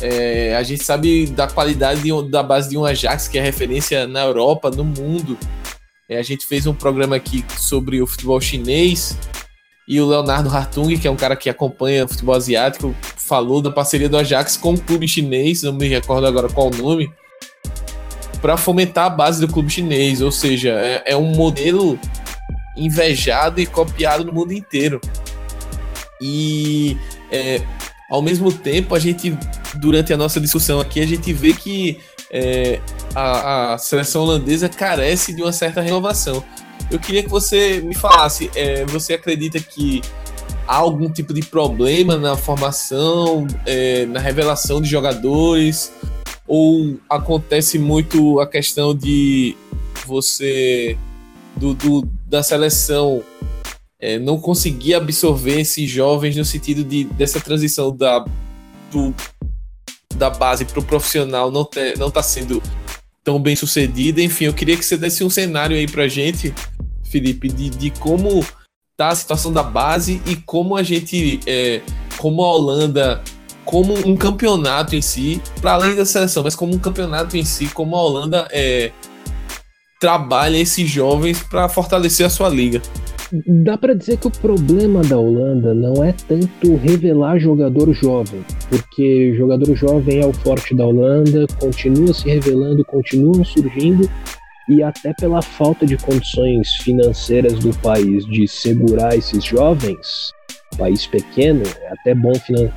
[0.00, 4.06] É, a gente sabe da qualidade de, da base de um Ajax, que é referência
[4.06, 5.38] na Europa, no mundo.
[6.08, 9.16] É, a gente fez um programa aqui sobre o futebol chinês
[9.88, 13.70] e o Leonardo Hartung, que é um cara que acompanha o futebol asiático, falou da
[13.70, 17.10] parceria do Ajax com o clube chinês, não me recordo agora qual o nome,
[18.42, 20.20] para fomentar a base do clube chinês.
[20.20, 21.98] Ou seja, é, é um modelo
[22.76, 25.00] invejado e copiado no mundo inteiro.
[26.20, 26.96] E
[27.30, 27.62] é,
[28.10, 29.36] ao mesmo tempo, a gente,
[29.74, 31.98] durante a nossa discussão aqui, a gente vê que
[32.30, 32.80] é,
[33.14, 36.42] a, a, seleção holandesa carece de uma certa renovação.
[36.90, 40.02] Eu queria que você me falasse, é, você acredita que
[40.66, 45.92] há algum tipo de problema na formação, é, na revelação de jogadores?
[46.46, 49.56] Ou acontece muito a questão de
[50.06, 50.96] você
[51.56, 53.22] do, do da seleção
[54.00, 58.24] é, não conseguir absorver esses jovens no sentido de dessa transição da
[58.90, 59.14] do,
[60.16, 62.62] da base para o profissional não ter, não tá sendo
[63.24, 64.22] tão bem sucedida.
[64.22, 66.54] Enfim, eu queria que você desse um cenário aí pra gente,
[67.04, 68.44] Felipe, de, de como
[68.96, 71.82] tá a situação da base e como a gente, é,
[72.16, 73.22] como a Holanda,
[73.64, 77.66] como um campeonato em si, para além da seleção, mas como um campeonato em si,
[77.66, 78.92] como a Holanda é,
[80.00, 82.80] trabalha esses jovens para fortalecer a sua liga.
[83.46, 89.34] Dá para dizer que o problema da Holanda não é tanto revelar jogador jovem, porque
[89.36, 94.08] jogador jovem é o forte da Holanda, continua se revelando, continuam surgindo,
[94.68, 100.32] e até pela falta de condições financeiras do país de segurar esses jovens,
[100.78, 102.32] país pequeno, é até bom,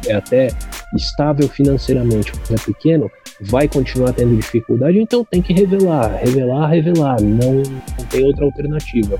[0.07, 0.49] é até
[0.95, 3.09] estável financeiramente, mas é pequeno,
[3.41, 9.19] vai continuar tendo dificuldade, então tem que revelar, revelar, revelar, não, não tem outra alternativa.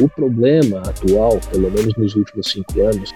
[0.00, 3.12] O problema atual, pelo menos nos últimos cinco anos,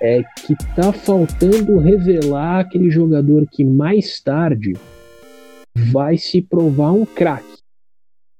[0.00, 4.74] é que tá faltando revelar aquele jogador que mais tarde
[5.76, 7.58] vai se provar um craque,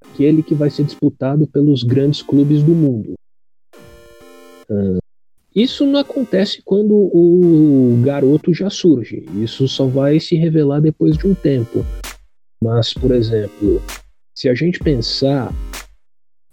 [0.05, 3.15] aquele que vai ser disputado pelos grandes clubes do mundo.
[4.69, 5.02] Uh,
[5.55, 9.25] isso não acontece quando o garoto já surge.
[9.37, 11.85] Isso só vai se revelar depois de um tempo.
[12.63, 13.83] Mas, por exemplo,
[14.35, 15.53] se a gente pensar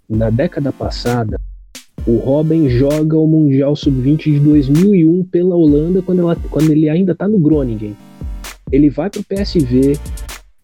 [0.08, 1.40] na década passada,
[2.06, 7.12] o Robin joga o Mundial Sub-20 de 2001 pela Holanda quando, ela, quando ele ainda
[7.12, 7.96] está no Groningen.
[8.72, 9.98] Ele vai para o PSV,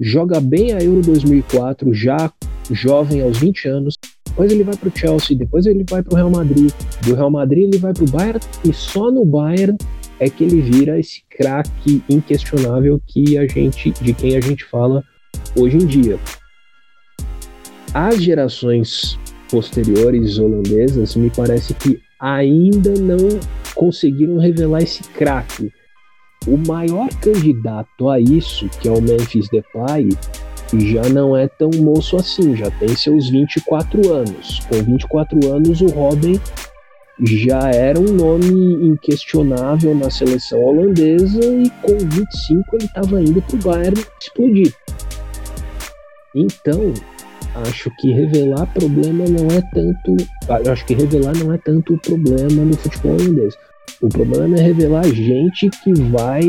[0.00, 2.30] joga bem a Euro 2004, já
[2.70, 3.94] jovem aos 20 anos.
[4.36, 6.70] Depois ele vai para o Chelsea, depois ele vai para o Real Madrid.
[7.06, 9.78] Do Real Madrid ele vai para o Bayern e só no Bayern
[10.20, 15.02] é que ele vira esse craque inquestionável que a gente, de quem a gente fala
[15.56, 16.18] hoje em dia.
[17.94, 19.18] As gerações
[19.50, 23.40] posteriores holandesas, me parece que ainda não
[23.74, 25.72] conseguiram revelar esse craque.
[26.46, 30.10] O maior candidato a isso, que é o Memphis Depay,
[30.74, 34.60] já não é tão moço assim, já tem seus 24 anos.
[34.68, 36.40] Com 24 anos, o Robin
[37.20, 43.56] já era um nome inquestionável na seleção holandesa e com 25 ele estava indo para
[43.56, 44.74] o Bayern explodir.
[46.34, 46.92] Então,
[47.66, 50.16] acho que revelar problema não é tanto.
[50.70, 53.54] Acho que revelar não é tanto o problema no futebol holandês.
[54.02, 56.42] O problema é revelar gente que vai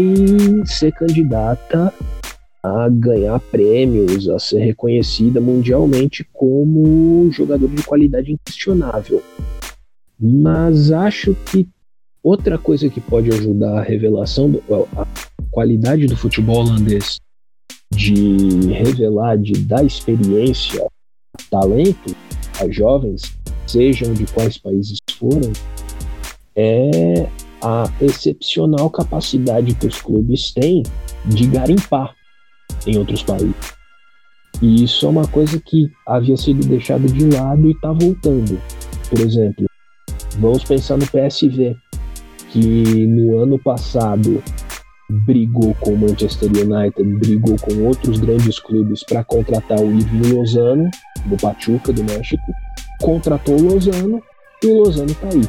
[0.66, 1.94] ser candidata
[2.63, 9.22] a ganhar prêmios, a ser reconhecida mundialmente como jogador de qualidade inquestionável.
[10.20, 11.67] Mas acho que
[12.24, 14.52] outra coisa que pode ajudar a revelação,
[14.96, 15.06] a
[15.52, 17.20] qualidade do futebol holandês
[17.93, 20.86] de revelar, de dar experiência
[21.50, 22.15] talento
[22.60, 23.22] a jovens,
[23.65, 25.54] sejam de quais países forem,
[26.56, 27.30] é
[27.62, 30.84] a excepcional capacidade que os clubes têm
[31.26, 32.17] de garimpar
[32.86, 33.78] em outros países.
[34.62, 38.60] E isso é uma coisa que havia sido deixada de lado e está voltando.
[39.10, 39.66] Por exemplo,
[40.40, 41.76] vamos pensar no PSV,
[42.50, 44.44] que no ano passado
[45.10, 50.90] brigou com o Manchester United, brigou com outros grandes clubes para contratar o Ivan Lozano,
[51.26, 52.44] do Pachuca, do México,
[53.02, 54.22] contratou o Lozano
[54.63, 55.44] e o Lozano está aí.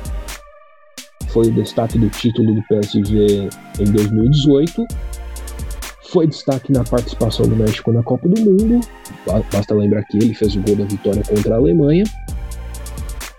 [1.29, 3.49] Foi o destaque do título do PSV
[3.81, 4.87] em 2018,
[6.11, 8.81] foi destaque na participação do México na Copa do Mundo,
[9.53, 12.05] basta lembrar que ele fez o gol da vitória contra a Alemanha,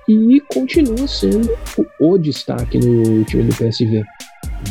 [0.08, 4.04] e continua sendo o, o destaque no time do PSV.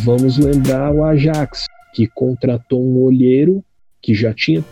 [0.04, 3.64] Vamos lembrar o Ajax, que contratou um olheiro
[4.02, 4.64] que já tinha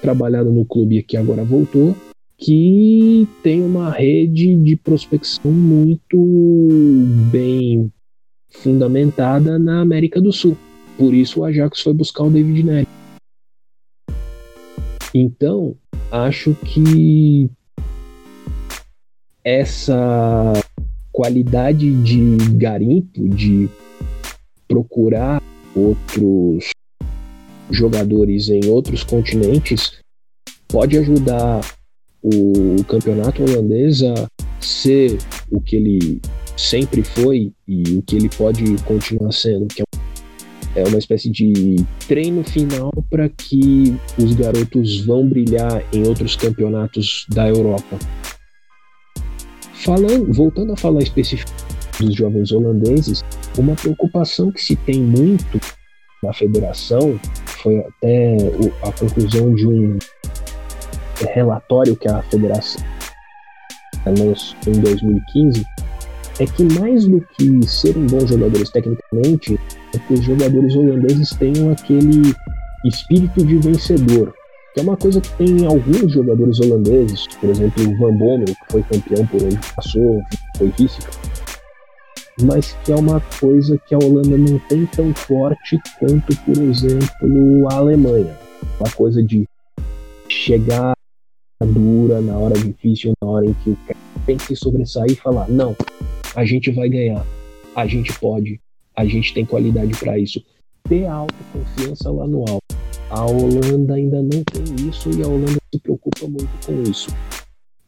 [0.00, 1.96] trabalhado no clube e que agora voltou,
[2.38, 6.18] que tem uma rede de prospecção muito
[7.32, 7.90] bem
[8.50, 10.56] fundamentada na América do Sul.
[10.96, 12.88] Por isso o Ajax foi buscar o David Nery.
[15.12, 15.76] Então,
[16.10, 17.48] acho que
[19.44, 20.52] essa
[21.12, 23.68] qualidade de garimpo, de
[24.66, 25.40] procurar
[25.74, 26.70] outros
[27.70, 29.98] jogadores em outros continentes
[30.68, 31.60] pode ajudar
[32.22, 34.26] o campeonato holandês a
[34.60, 35.18] ser
[35.50, 36.20] o que ele
[36.56, 39.84] sempre foi e o que ele pode continuar sendo, que é,
[40.74, 41.76] é uma espécie de
[42.08, 47.98] treino final para que os garotos vão brilhar em outros campeonatos da Europa.
[49.72, 51.64] Falando, voltando a falar especificamente
[52.00, 53.24] dos jovens holandeses,
[53.56, 55.60] uma preocupação que se tem muito
[56.22, 57.18] na federação,
[57.62, 58.36] foi até
[58.82, 59.98] a conclusão de um
[61.32, 62.82] relatório que a federação
[64.06, 65.64] lançou em 2015,
[66.38, 69.58] é que mais do que serem bons jogadores tecnicamente,
[69.94, 72.34] é que os jogadores holandeses tenham aquele
[72.84, 74.34] espírito de vencedor,
[74.72, 78.46] que é uma coisa que tem em alguns jogadores holandeses, por exemplo, o Van Bommel,
[78.46, 80.22] que foi campeão por onde passou,
[80.58, 80.98] foi vice
[82.42, 87.68] mas que é uma coisa que a Holanda não tem tão forte quanto, por exemplo,
[87.70, 88.36] a Alemanha.
[88.80, 89.48] Uma coisa de
[90.28, 90.94] chegar
[91.64, 95.48] dura na hora difícil, na hora em que o cara tem que sobressair e falar:
[95.48, 95.76] não,
[96.34, 97.24] a gente vai ganhar,
[97.74, 98.60] a gente pode,
[98.96, 100.42] a gente tem qualidade para isso.
[100.88, 102.76] Ter autoconfiança lá no alto.
[103.10, 107.10] A Holanda ainda não tem isso e a Holanda se preocupa muito com isso.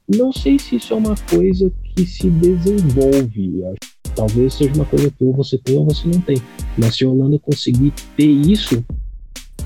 [0.08, 3.64] Não sei se isso é uma coisa que se desenvolve.
[4.14, 6.36] Talvez seja uma coisa que ou você tem ou você não tem.
[6.78, 8.84] Mas se a Holanda conseguir ter isso,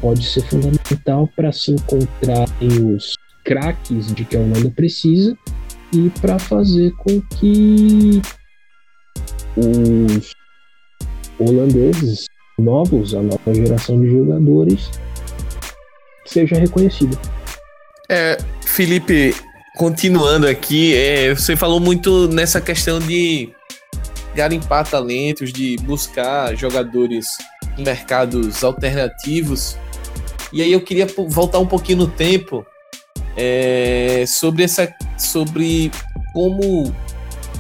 [0.01, 3.15] pode ser fundamental para se encontrar os
[3.45, 5.37] craques de que a Holanda precisa
[5.93, 8.23] e para fazer com que
[9.57, 10.33] os
[11.39, 12.27] holandeses
[12.59, 14.91] novos, a nova geração de jogadores,
[16.27, 17.17] seja reconhecida.
[18.09, 19.35] É, Felipe,
[19.77, 23.53] continuando aqui, é, você falou muito nessa questão de
[24.35, 27.27] garimpar talentos, de buscar jogadores
[27.79, 29.77] em mercados alternativos.
[30.53, 32.67] E aí eu queria voltar um pouquinho no tempo
[33.37, 35.91] é, sobre essa, sobre
[36.33, 36.95] como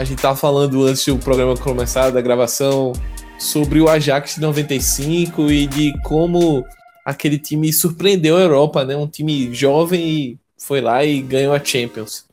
[0.01, 2.95] a gente estava falando antes do programa começar da gravação
[3.39, 6.65] sobre o Ajax de 95 e de como
[7.05, 8.97] aquele time surpreendeu a Europa, né?
[8.97, 12.25] Um time jovem e foi lá e ganhou a Champions.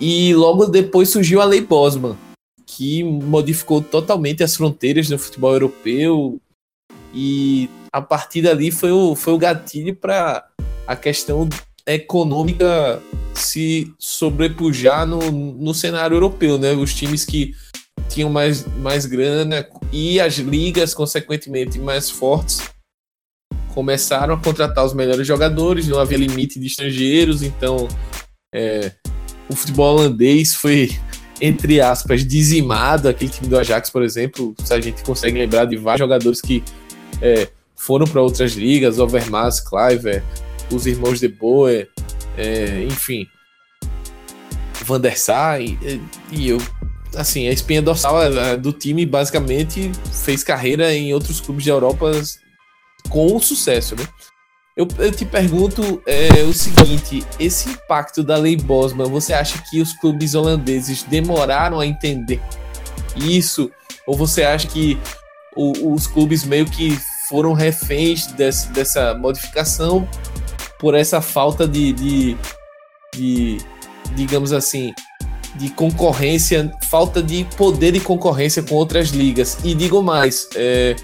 [0.00, 2.16] E logo depois surgiu a Lei Bosman,
[2.64, 6.40] que modificou totalmente as fronteiras do futebol europeu.
[7.12, 10.46] E a partir dali foi o, foi o gatilho para
[10.86, 11.48] a questão
[11.86, 13.02] econômica
[13.34, 16.72] se sobrepujar no, no cenário europeu, né?
[16.72, 17.54] Os times que
[18.08, 22.60] tinham mais, mais grana e as ligas, consequentemente, mais fortes
[23.74, 27.88] começaram a contratar os melhores jogadores, não havia limite de estrangeiros, então
[28.54, 28.92] é,
[29.50, 30.96] o futebol holandês foi,
[31.40, 33.08] entre aspas, dizimado.
[33.08, 36.62] Aquele time do Ajax, por exemplo, se a gente consegue lembrar de vários jogadores que
[37.20, 40.22] é, foram para outras ligas, Overmars, Cliver,
[40.70, 41.88] os irmãos de Boer,
[42.36, 43.26] é, enfim,
[44.84, 45.78] Van der Sar e,
[46.30, 46.58] e eu
[47.16, 52.10] assim, a espinha dorsal é, do time basicamente fez carreira em outros clubes da Europa
[53.08, 54.06] com sucesso, né?
[54.76, 59.80] Eu, eu te pergunto é, o seguinte: esse impacto da lei Bosman, você acha que
[59.80, 62.40] os clubes holandeses demoraram a entender
[63.16, 63.70] isso?
[64.06, 64.98] Ou você acha que
[65.54, 66.98] o, os clubes meio que
[67.28, 70.08] foram reféns desse, dessa modificação
[70.84, 72.36] por essa falta de, de,
[73.14, 73.56] de,
[74.14, 74.92] digamos assim,
[75.54, 79.56] de concorrência, falta de poder de concorrência com outras ligas?
[79.64, 80.94] E digo mais, é,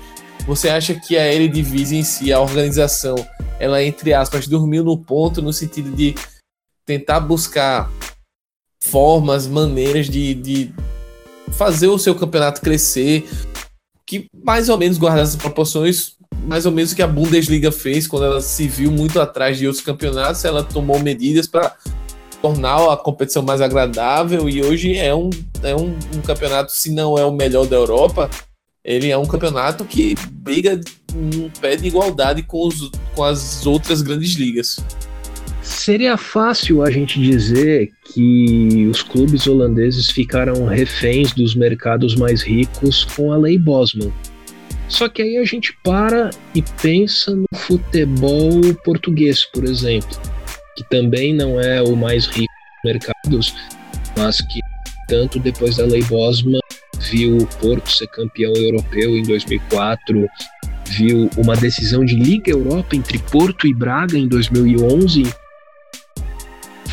[0.47, 3.15] você acha que a Eredivisie em si, a organização,
[3.59, 6.15] ela, entre aspas, dormiu no ponto no sentido de
[6.85, 7.91] tentar buscar
[8.83, 10.75] formas, maneiras de, de
[11.53, 13.27] fazer o seu campeonato crescer,
[14.05, 18.07] que mais ou menos guardar as proporções, mais ou menos o que a Bundesliga fez
[18.07, 21.75] quando ela se viu muito atrás de outros campeonatos, ela tomou medidas para
[22.41, 25.31] tornar a competição mais agradável e hoje é um,
[25.63, 28.31] é um, um campeonato, se não é o melhor da Europa,
[28.85, 30.81] ele é um campeonato que briga
[31.15, 34.79] um pé de igualdade com, os, com as outras grandes ligas.
[35.63, 43.05] Seria fácil a gente dizer que os clubes holandeses ficaram reféns dos mercados mais ricos
[43.05, 44.11] com a lei Bosman.
[44.91, 50.21] Só que aí a gente para e pensa no futebol português, por exemplo,
[50.77, 53.55] que também não é o mais rico dos mercados,
[54.19, 54.61] mas que
[55.09, 56.61] tanto depois da lei Bosman
[56.99, 60.27] viu o Porto ser campeão europeu em 2004,
[60.89, 65.23] viu uma decisão de Liga Europa entre Porto e Braga em 2011.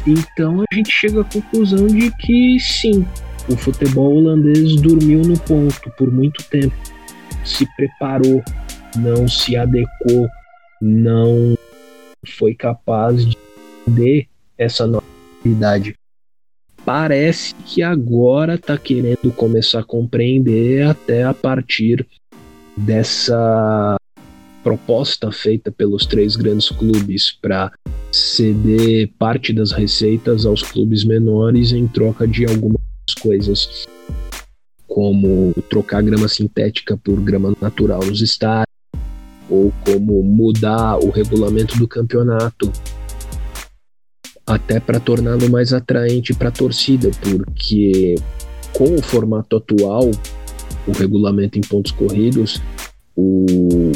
[0.05, 3.05] Então a gente chega à conclusão de que sim,
[3.49, 6.75] o futebol holandês dormiu no ponto por muito tempo,
[7.47, 8.43] se preparou,
[8.95, 10.27] não se adequou,
[10.81, 11.57] não
[12.27, 13.37] foi capaz de
[13.87, 14.27] entender
[14.57, 15.05] essa nova
[16.87, 22.07] parece que agora está querendo começar a compreender até a partir
[22.77, 23.97] dessa
[24.63, 27.73] proposta feita pelos três grandes clubes para
[28.09, 32.79] ceder parte das receitas aos clubes menores em troca de algumas
[33.21, 33.85] coisas,
[34.87, 38.67] como trocar grama sintética por grama natural nos estádios,
[39.49, 42.71] ou como mudar o regulamento do campeonato
[44.45, 48.15] até para torná-lo mais atraente para a torcida, porque
[48.73, 50.09] com o formato atual,
[50.87, 52.61] o regulamento em pontos corridos,
[53.15, 53.91] o,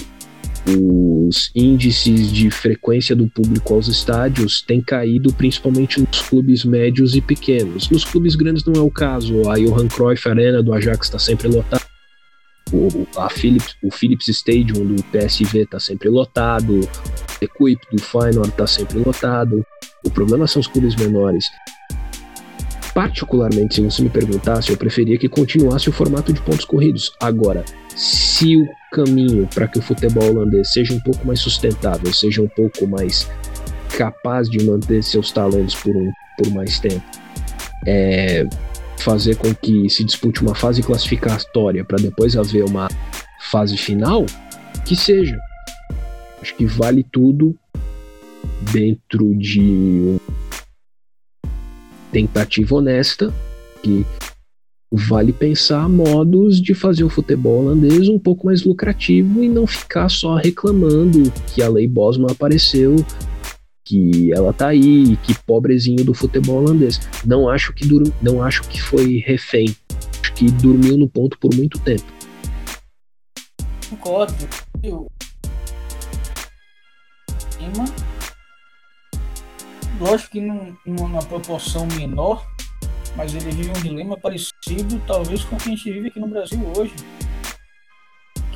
[0.68, 7.22] os índices de frequência do público aos estádios têm caído principalmente nos clubes médios e
[7.22, 7.90] pequenos.
[7.90, 9.50] Nos clubes grandes não é o caso.
[9.50, 11.84] A Johan Cruyff Arena do Ajax está sempre lotada.
[12.72, 16.80] O, a Philips, o Philips Stadium do PSV está sempre lotado.
[16.80, 19.66] O Equip do Feyenoord está sempre lotado.
[20.06, 21.46] O problema são os clubes menores.
[22.94, 27.14] Particularmente, se você me perguntasse, eu preferia que continuasse o formato de pontos corridos.
[27.22, 27.64] Agora,
[27.96, 32.48] se o caminho para que o futebol holandês seja um pouco mais sustentável, seja um
[32.48, 33.30] pouco mais
[33.98, 37.04] capaz de manter seus talentos por, um, por mais tempo,
[37.86, 38.46] é
[38.98, 42.88] fazer com que se dispute uma fase classificatória para depois haver uma
[43.52, 44.26] fase final,
[44.86, 45.40] que seja.
[46.42, 47.56] Acho que vale tudo
[48.72, 50.20] dentro de uma
[52.12, 53.34] tentativa honesta
[53.82, 54.06] que
[54.92, 60.10] vale pensar modos de fazer o futebol holandês um pouco mais lucrativo e não ficar
[60.10, 62.98] só reclamando que a lei Bosman apareceu,
[63.86, 67.00] que ela tá aí, que pobrezinho do futebol holandês.
[67.26, 68.04] Não acho que dur...
[68.22, 69.74] não acho que foi refém.
[70.22, 72.06] Acho que dormiu no ponto por muito tempo.
[73.90, 74.34] Concordo.
[80.00, 82.46] Lógico que num, numa proporção menor,
[83.16, 86.28] mas ele vive um dilema parecido, talvez, com o que a gente vive aqui no
[86.28, 86.94] Brasil hoje,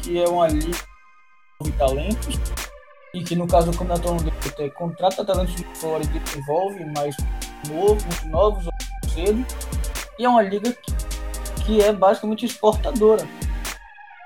[0.02, 0.78] que é uma liga
[1.62, 2.40] de talentos,
[3.14, 7.16] e que no caso do Campeonato Holandês contrata talentos de fora e desenvolve mais
[7.70, 8.66] novos, novos
[9.14, 9.46] cedo,
[10.20, 13.24] e é uma liga que, que é basicamente exportadora.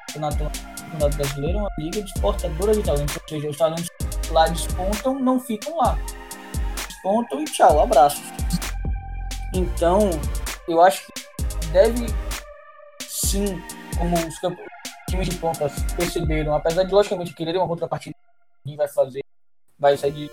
[0.10, 3.90] O Campeonato Brasileiro é uma liga de exportadora de talentos, ou seja, os talentos
[4.32, 5.98] lá despontam, não ficam lá.
[6.88, 8.24] Despontam e tchau, abraços.
[9.54, 10.12] Então,
[10.68, 12.06] eu acho que deve
[13.02, 13.46] sim,
[13.98, 14.36] como os
[15.10, 18.16] times de pontas perceberam, apesar de logicamente querer uma contrapartida,
[18.64, 19.22] ninguém vai fazer,
[19.78, 20.32] vai sair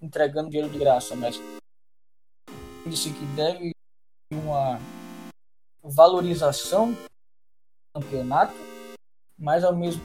[0.00, 1.40] entregando dinheiro de graça, mas
[2.86, 3.70] disse que deve
[4.30, 4.78] uma
[5.82, 8.54] valorização do campeonato,
[9.38, 10.02] mas ao mesmo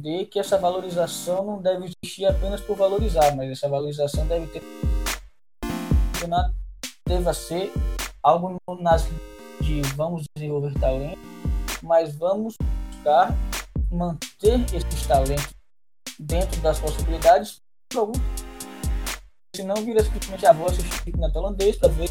[0.00, 4.62] de que essa valorização não deve existir apenas por valorizar, mas essa valorização deve ter
[6.12, 6.59] campeonato
[7.10, 7.72] deva ser
[8.22, 9.04] algo nas
[9.60, 11.18] de vamos desenvolver talento,
[11.82, 12.54] mas vamos
[12.88, 13.36] buscar
[13.90, 15.50] manter esses talentos
[16.20, 17.60] dentro das possibilidades
[19.56, 22.08] se não vira simplesmente a voz assistir na holandês para ver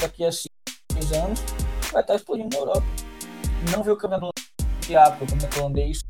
[0.00, 1.38] daqui a seis anos
[1.92, 2.86] vai estar explodindo na Europa.
[3.70, 4.32] Não ver o campeonato
[4.80, 6.00] teatro, o campeonato holandês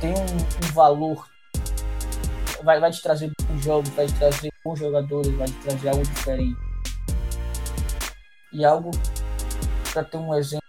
[0.00, 1.28] tem um, um, valor,
[2.62, 6.04] vai, vai te trazer bons jogos, vai te trazer bons jogadores, vai te trazer algo
[6.04, 6.67] diferente.
[8.52, 8.90] E algo,
[9.92, 10.66] para ter um exemplo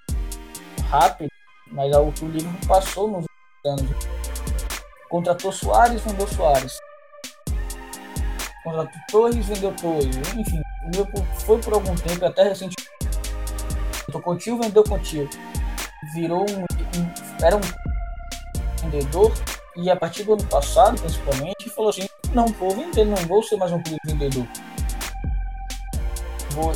[0.90, 1.30] rápido,
[1.72, 3.26] mas algo que o Liverpool passou nos
[3.66, 3.92] anos.
[5.10, 6.78] Contratou Soares, vendeu Soares.
[8.64, 10.18] Contratou Torres, vendeu Torres.
[10.36, 12.90] Enfim, o Liverpool foi por algum tempo, até recentemente.
[14.12, 15.30] Contratou vendeu Coutinho.
[16.14, 17.62] Virou um, um, Era um
[18.84, 19.32] vendedor.
[19.76, 23.56] E a partir do ano passado, principalmente, falou assim: não vou vender, não vou ser
[23.56, 24.46] mais um vendedor.
[26.52, 26.74] Vou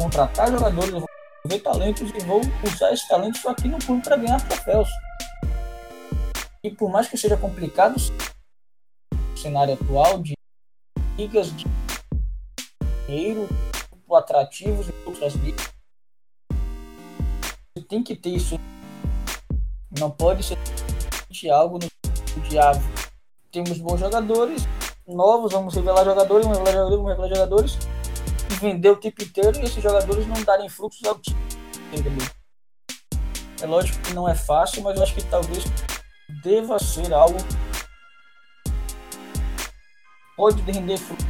[0.00, 1.08] contratar jogadores, eu vou
[1.44, 4.88] ver talentos e vou usar esses talentos aqui no clube para ganhar troféus.
[6.64, 7.96] E por mais que seja complicado
[9.12, 10.32] o cenário atual de
[11.18, 11.66] ligas de
[13.06, 13.46] dinheiro
[14.12, 15.70] atrativos e outras ligas,
[17.72, 18.58] você tem que ter isso.
[19.96, 22.80] Não pode ser algo no diabo.
[23.52, 24.62] Temos bons jogadores,
[25.06, 27.89] novos, vamos revelar jogadores, vamos revelar jogadores, vamos revelar jogadores
[28.60, 31.40] vender o tempo inteiro e esses jogadores não darem frutos ao time.
[33.60, 35.64] É lógico que não é fácil, mas eu acho que talvez
[36.42, 37.38] deva ser algo
[40.40, 41.26] pode render frutos.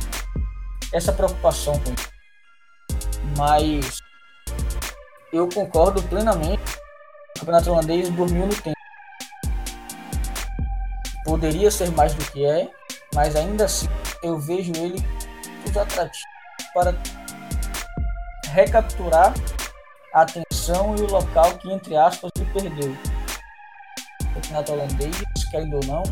[0.93, 1.95] Essa preocupação com.
[3.37, 3.99] Mas
[5.33, 6.62] eu concordo plenamente.
[7.37, 8.76] O campeonato holandês dormiu no tempo.
[11.24, 12.70] Poderia ser mais do que é,
[13.14, 13.89] mas ainda assim
[14.22, 15.05] eu vejo ele
[15.66, 16.24] os atrativos
[16.72, 16.93] para
[18.51, 19.32] recapturar
[20.12, 22.92] a atenção e o local que, entre aspas, ele perdeu.
[24.22, 25.16] O campeonato holandês,
[25.51, 26.03] querendo ou não,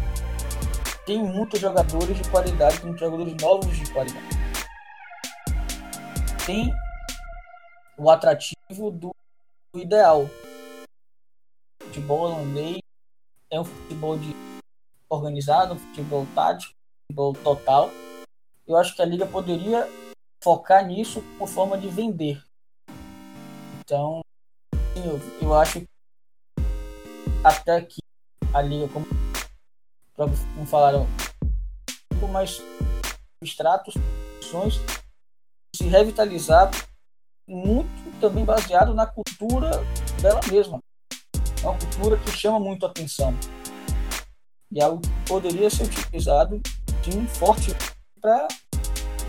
[1.05, 4.39] tem muitos jogadores de qualidade, muitos jogadores novos de qualidade.
[6.47, 6.73] Tem
[7.97, 9.11] o atrativo do
[9.75, 10.29] ideal.
[11.83, 12.79] O futebol holandês
[13.51, 14.35] é um futebol de
[15.09, 17.91] organizado, um futebol tático, um futebol total.
[18.67, 19.89] Eu acho que a liga poderia
[20.41, 22.43] focar nisso por forma de vender.
[23.81, 24.21] Então,
[24.97, 25.89] eu, eu acho que
[27.43, 27.99] até que
[28.53, 29.07] a liga, como,
[30.17, 31.07] como falaram,
[32.31, 32.61] mais
[33.43, 33.95] extratos,
[35.75, 36.71] se revitalizar
[37.49, 39.71] muito também baseado na cultura
[40.21, 40.79] dela mesma.
[41.63, 43.35] É uma cultura que chama muito atenção.
[44.71, 46.61] E é algo que poderia ser utilizado
[47.03, 47.73] de um forte
[48.21, 48.49] para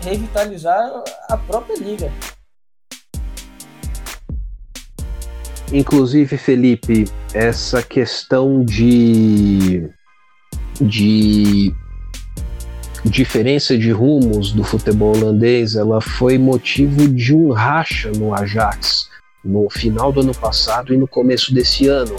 [0.02, 0.90] revitalizar
[1.28, 2.12] a própria liga.
[5.72, 9.88] Inclusive, Felipe, essa questão de,
[10.80, 11.72] de
[13.04, 19.08] diferença de rumos do futebol holandês, ela foi motivo de um racha no Ajax
[19.44, 22.16] no final do ano passado e no começo desse ano.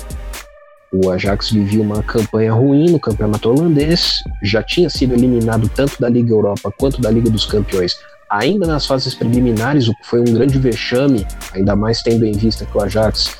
[0.93, 6.09] O Ajax vivia uma campanha ruim no campeonato holandês, já tinha sido eliminado tanto da
[6.09, 7.97] Liga Europa quanto da Liga dos Campeões,
[8.29, 12.65] ainda nas fases preliminares, o que foi um grande vexame, ainda mais tendo em vista
[12.65, 13.37] que o Ajax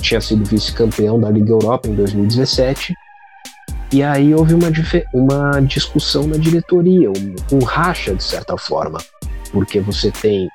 [0.00, 2.94] tinha sido vice-campeão da Liga Europa em 2017.
[3.92, 4.68] E aí houve uma,
[5.12, 8.98] uma discussão na diretoria, um, um racha de certa forma,
[9.52, 10.48] porque você tem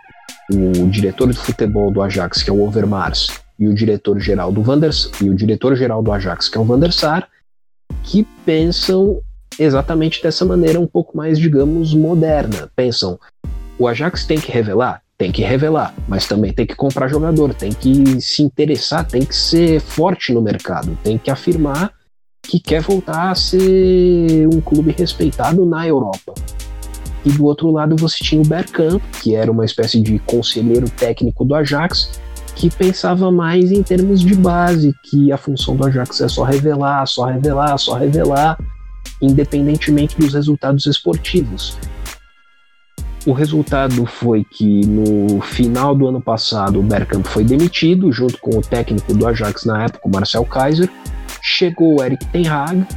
[0.51, 3.27] o diretor de futebol do Ajax, que é o Overmars,
[3.59, 6.93] e o diretor-geral do Vanders e o diretor-geral do Ajax, que é o Van der
[6.93, 7.27] Sar,
[8.03, 9.21] que pensam
[9.59, 12.69] exatamente dessa maneira um pouco mais, digamos, moderna.
[12.75, 13.19] Pensam,
[13.79, 15.01] o Ajax tem que revelar?
[15.17, 19.35] Tem que revelar, mas também tem que comprar jogador, tem que se interessar, tem que
[19.35, 21.91] ser forte no mercado, tem que afirmar
[22.43, 26.33] que quer voltar a ser um clube respeitado na Europa.
[27.25, 31.43] E do outro lado você tinha o Bergkamp, que era uma espécie de conselheiro técnico
[31.43, 32.21] do Ajax,
[32.57, 37.05] que pensava mais em termos de base, que a função do Ajax é só revelar,
[37.05, 38.57] só revelar, só revelar,
[39.21, 41.77] independentemente dos resultados esportivos.
[43.27, 48.57] O resultado foi que no final do ano passado o Bergkamp foi demitido, junto com
[48.57, 50.89] o técnico do Ajax na época, o Marcel Kaiser.
[51.41, 52.87] Chegou o Eric Ten Hag,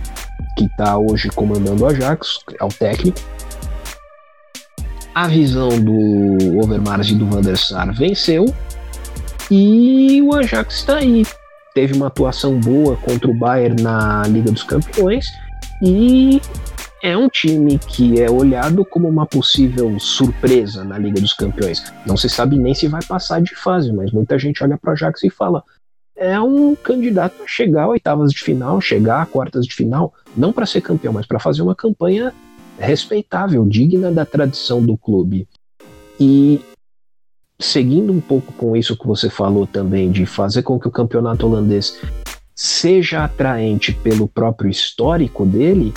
[0.56, 3.20] que está hoje comandando o Ajax, é o técnico.
[5.14, 8.46] A visão do Overmars e do Van der Sar venceu
[9.51, 11.24] e o Ajax está aí.
[11.74, 15.26] Teve uma atuação boa contra o Bayern na Liga dos Campeões
[15.82, 16.40] e
[17.03, 21.92] é um time que é olhado como uma possível surpresa na Liga dos Campeões.
[22.07, 24.92] Não se sabe nem se vai passar de fase, mas muita gente olha para o
[24.92, 25.64] Ajax e fala:
[26.16, 30.53] é um candidato a chegar a oitavas de final, chegar a quartas de final, não
[30.53, 32.34] para ser campeão, mas para fazer uma campanha
[32.78, 35.48] respeitável, digna da tradição do clube.
[36.18, 36.61] E
[37.61, 41.46] seguindo um pouco com isso que você falou também, de fazer com que o campeonato
[41.46, 42.00] holandês
[42.54, 45.92] seja atraente pelo próprio histórico dele,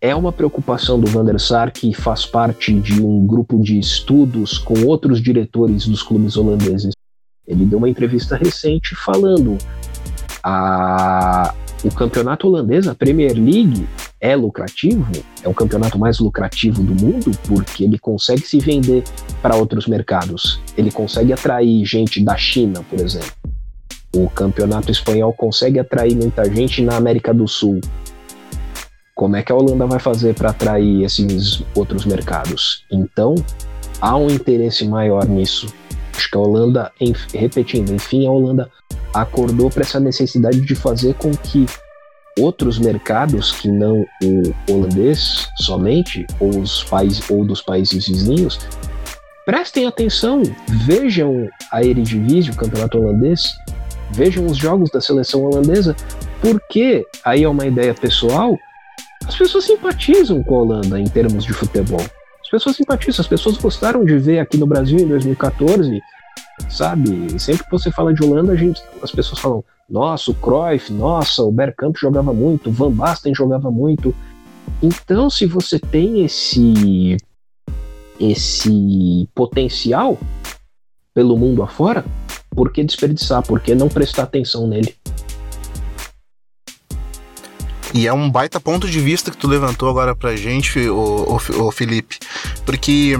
[0.00, 4.58] é uma preocupação do Van der Sar, que faz parte de um grupo de estudos
[4.58, 6.92] com outros diretores dos clubes holandeses.
[7.46, 9.58] Ele deu uma entrevista recente falando
[10.42, 13.86] a, o campeonato holandês, a Premier League,
[14.20, 15.10] é lucrativo,
[15.42, 19.04] é o campeonato mais lucrativo do mundo, porque ele consegue se vender
[19.46, 20.60] para outros mercados.
[20.76, 23.30] Ele consegue atrair gente da China, por exemplo.
[24.12, 27.80] O campeonato espanhol consegue atrair muita gente na América do Sul.
[29.14, 32.84] Como é que a Holanda vai fazer para atrair esses outros mercados?
[32.90, 33.36] Então,
[34.00, 35.72] há um interesse maior nisso.
[36.12, 36.92] Acho que a Holanda,
[37.32, 38.68] repetindo, enfim, a Holanda
[39.14, 41.66] acordou para essa necessidade de fazer com que
[42.36, 48.58] outros mercados que não o holandês somente, ou, os países, ou dos países vizinhos,
[49.46, 50.42] prestem atenção,
[50.84, 53.42] vejam a Eredivisie, o campeonato holandês,
[54.10, 55.96] vejam os jogos da seleção holandesa,
[56.42, 58.58] porque, aí é uma ideia pessoal,
[59.26, 62.04] as pessoas simpatizam com a Holanda em termos de futebol.
[62.42, 66.02] As pessoas simpatizam, as pessoas gostaram de ver aqui no Brasil em 2014
[66.68, 67.38] sabe?
[67.38, 71.42] Sempre que você fala de Holanda, a gente, as pessoas falam, nossa, o Cruyff, nossa,
[71.42, 74.14] o Bergkamp jogava muito, o Van Basten jogava muito.
[74.82, 77.16] Então, se você tem esse
[78.20, 80.18] esse potencial
[81.14, 82.04] pelo mundo afora,
[82.50, 83.42] por que desperdiçar?
[83.42, 84.94] Por que não prestar atenção nele?
[87.94, 91.72] E é um baita ponto de vista que tu levantou agora pra gente, o, o,
[91.72, 92.18] Felipe,
[92.64, 93.18] porque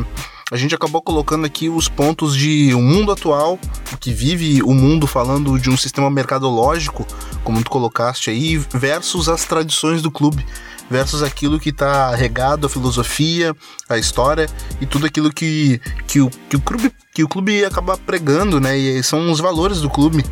[0.53, 3.59] a gente acabou colocando aqui os pontos de o mundo atual,
[3.99, 7.07] que vive o mundo falando de um sistema mercadológico,
[7.43, 10.45] como tu colocaste aí, versus as tradições do clube.
[10.91, 13.55] Versus aquilo que está regado a filosofia,
[13.89, 14.49] a história
[14.81, 18.77] e tudo aquilo que, que, o, que o clube que o clube acaba pregando, né?
[18.77, 20.23] E são os valores do clube,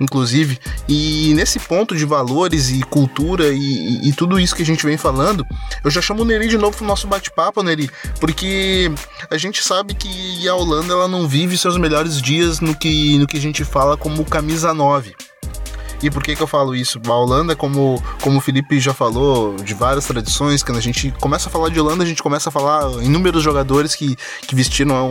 [0.00, 0.58] inclusive.
[0.88, 4.84] E nesse ponto de valores e cultura e, e, e tudo isso que a gente
[4.84, 5.46] vem falando,
[5.84, 7.88] eu já chamo o Neri de novo pro nosso bate-papo, Neri,
[8.18, 8.90] porque
[9.30, 13.26] a gente sabe que a Holanda ela não vive seus melhores dias no que, no
[13.28, 15.14] que a gente fala como camisa 9.
[16.02, 17.00] E por que, que eu falo isso?
[17.06, 21.48] A Holanda, como, como o Felipe já falou, de várias tradições, quando a gente começa
[21.48, 25.10] a falar de Holanda, a gente começa a falar inúmeros jogadores que, que vestiram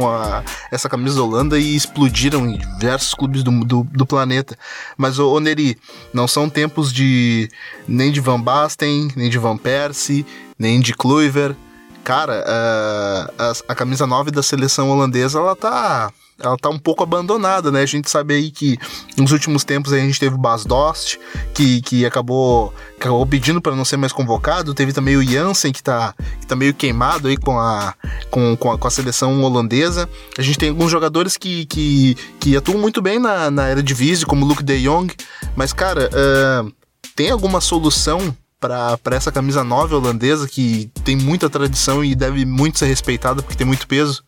[0.69, 4.57] essa camisa da Holanda e explodiram em diversos clubes do, do, do planeta.
[4.97, 5.77] Mas, ô, ô Neri,
[6.13, 7.49] não são tempos de
[7.87, 10.25] nem de Van Basten, nem de Van Persie,
[10.59, 11.55] nem de Kluivert.
[12.03, 16.11] Cara, uh, a, a camisa 9 da seleção holandesa, ela tá
[16.43, 17.81] ela tá um pouco abandonada, né?
[17.81, 18.77] A gente sabe aí que
[19.17, 21.19] nos últimos tempos a gente teve o Bas Dost,
[21.53, 24.73] que, que acabou, acabou pedindo para não ser mais convocado.
[24.73, 27.93] Teve também o Jansen, que tá, que tá meio queimado aí com a,
[28.29, 30.09] com, com a, com, a, seleção holandesa.
[30.37, 33.93] A gente tem alguns jogadores que, que, que atuam muito bem na, na era de
[33.93, 35.13] Vise, como o Luke de Jong.
[35.55, 36.71] Mas, cara, uh,
[37.15, 42.77] tem alguma solução para essa camisa 9 holandesa que tem muita tradição e deve muito
[42.77, 44.23] ser respeitada porque tem muito peso?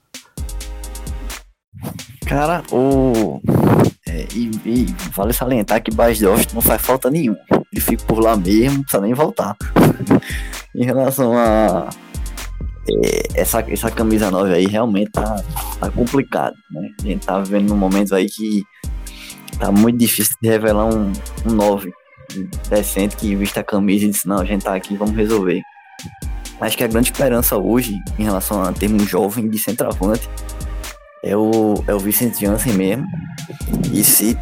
[2.25, 3.41] Cara, o.
[4.07, 7.39] É, e, e, vale salientar que Basdost não faz falta nenhuma.
[7.71, 9.55] Ele fica por lá mesmo, não precisa nem voltar.
[10.75, 11.89] em relação a.
[12.89, 15.41] É, essa, essa camisa 9 aí realmente tá,
[15.79, 16.89] tá complicado, né?
[17.01, 18.63] A gente tá vivendo num momento aí que
[19.57, 21.11] tá muito difícil de revelar um,
[21.45, 21.93] um 9
[22.69, 25.61] decente que vista a camisa e disse, não, a gente tá aqui, vamos resolver.
[26.59, 30.29] Acho que a grande esperança hoje, em relação a termos jovem de centroavante,
[31.23, 33.07] é o, é o Vicente Jansen mesmo.
[33.91, 34.37] E se.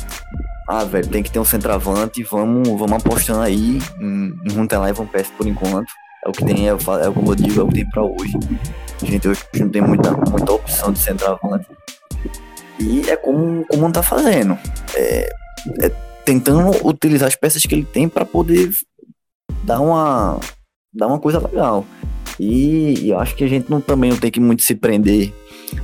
[0.67, 4.93] Ah, velho, tem que ter um centroavante, vamos, vamos apostando aí em, em Runtelar e
[4.93, 5.91] Van por enquanto.
[6.25, 8.37] É o que tem, é, é como eu digo, é o que tem pra hoje.
[9.01, 11.67] A gente hoje não tem muita, muita opção de centroavante.
[12.79, 14.57] E é como, como tá fazendo.
[14.95, 15.29] É,
[15.81, 15.89] é
[16.23, 18.69] tentando utilizar as peças que ele tem para poder
[19.63, 20.39] dar uma,
[20.93, 21.85] dar uma coisa legal.
[22.39, 25.33] E, e, eu acho que a gente não, também não tem que muito se prender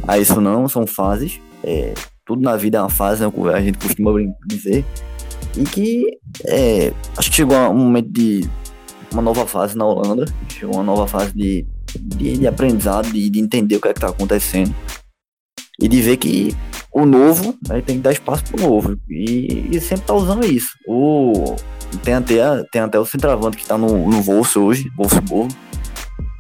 [0.08, 1.40] a isso não, são fases.
[1.64, 1.94] É,
[2.26, 4.12] tudo na vida é uma fase, né, a gente costuma
[4.46, 4.86] dizer.
[5.56, 8.48] E que é, acho que chegou um momento de
[9.12, 11.66] uma nova fase na Holanda, chegou uma nova fase de,
[11.96, 14.74] de, de aprendizado, de, de, entender o que é que está acontecendo.
[15.80, 16.56] E de ver que
[16.92, 19.00] o novo né, tem que dar espaço pro novo.
[19.10, 20.72] E, e sempre tá usando isso.
[20.88, 21.56] O,
[22.04, 25.56] tem, até, tem até o centroavante que está no, no Wolfs hoje, Wolfsburg.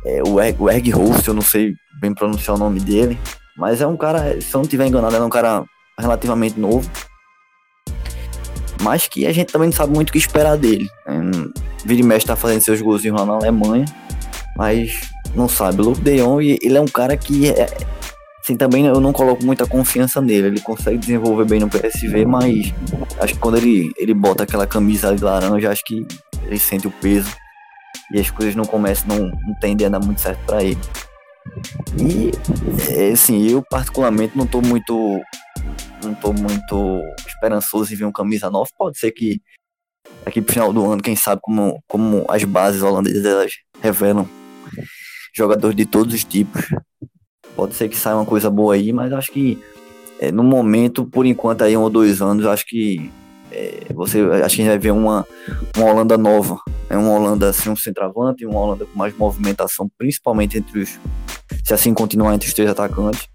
[0.07, 3.19] É, o, Erg, o Erg Host, eu não sei bem pronunciar o nome dele.
[3.57, 5.65] Mas é um cara, se eu não estiver enganado, é um cara
[5.99, 6.89] relativamente novo.
[8.81, 10.87] Mas que a gente também não sabe muito o que esperar dele.
[11.83, 13.85] Vira e mexe tá fazendo seus golzinhos lá na Alemanha.
[14.55, 15.01] Mas
[15.35, 15.81] não sabe.
[15.81, 17.67] O Luke De Jong, ele é um cara que é,
[18.39, 20.47] assim, também eu não coloco muita confiança nele.
[20.47, 22.73] Ele consegue desenvolver bem no PSV, mas
[23.19, 26.07] acho que quando ele, ele bota aquela camisa de laranja, acho que
[26.45, 27.35] ele sente o peso
[28.11, 30.79] e as coisas não começam, não, não tendem a dar muito certo para ele.
[31.99, 32.31] E
[32.91, 35.21] é, assim, eu particularmente não tô muito
[36.03, 38.69] não tô muito esperançoso em ver um camisa nova.
[38.77, 39.41] Pode ser que
[40.25, 43.51] aqui pro final do ano, quem sabe como, como as bases holandesas elas
[43.81, 44.27] revelam
[45.35, 46.67] jogadores de todos os tipos.
[47.55, 49.61] Pode ser que saia uma coisa boa aí, mas acho que
[50.19, 53.11] é, no momento, por enquanto aí um ou dois anos, acho que
[53.57, 55.25] é, você acho que a gente vai ver uma,
[55.75, 56.59] uma Holanda nova.
[56.89, 60.99] É uma Holanda assim, um centroavante, uma Holanda com mais movimentação, principalmente entre os.
[61.63, 63.27] Se assim continuar entre os três atacantes.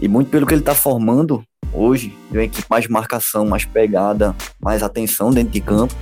[0.00, 4.34] E muito pelo que ele está formando hoje, de uma equipe mais marcação, mais pegada,
[4.60, 5.94] mais atenção dentro de campo.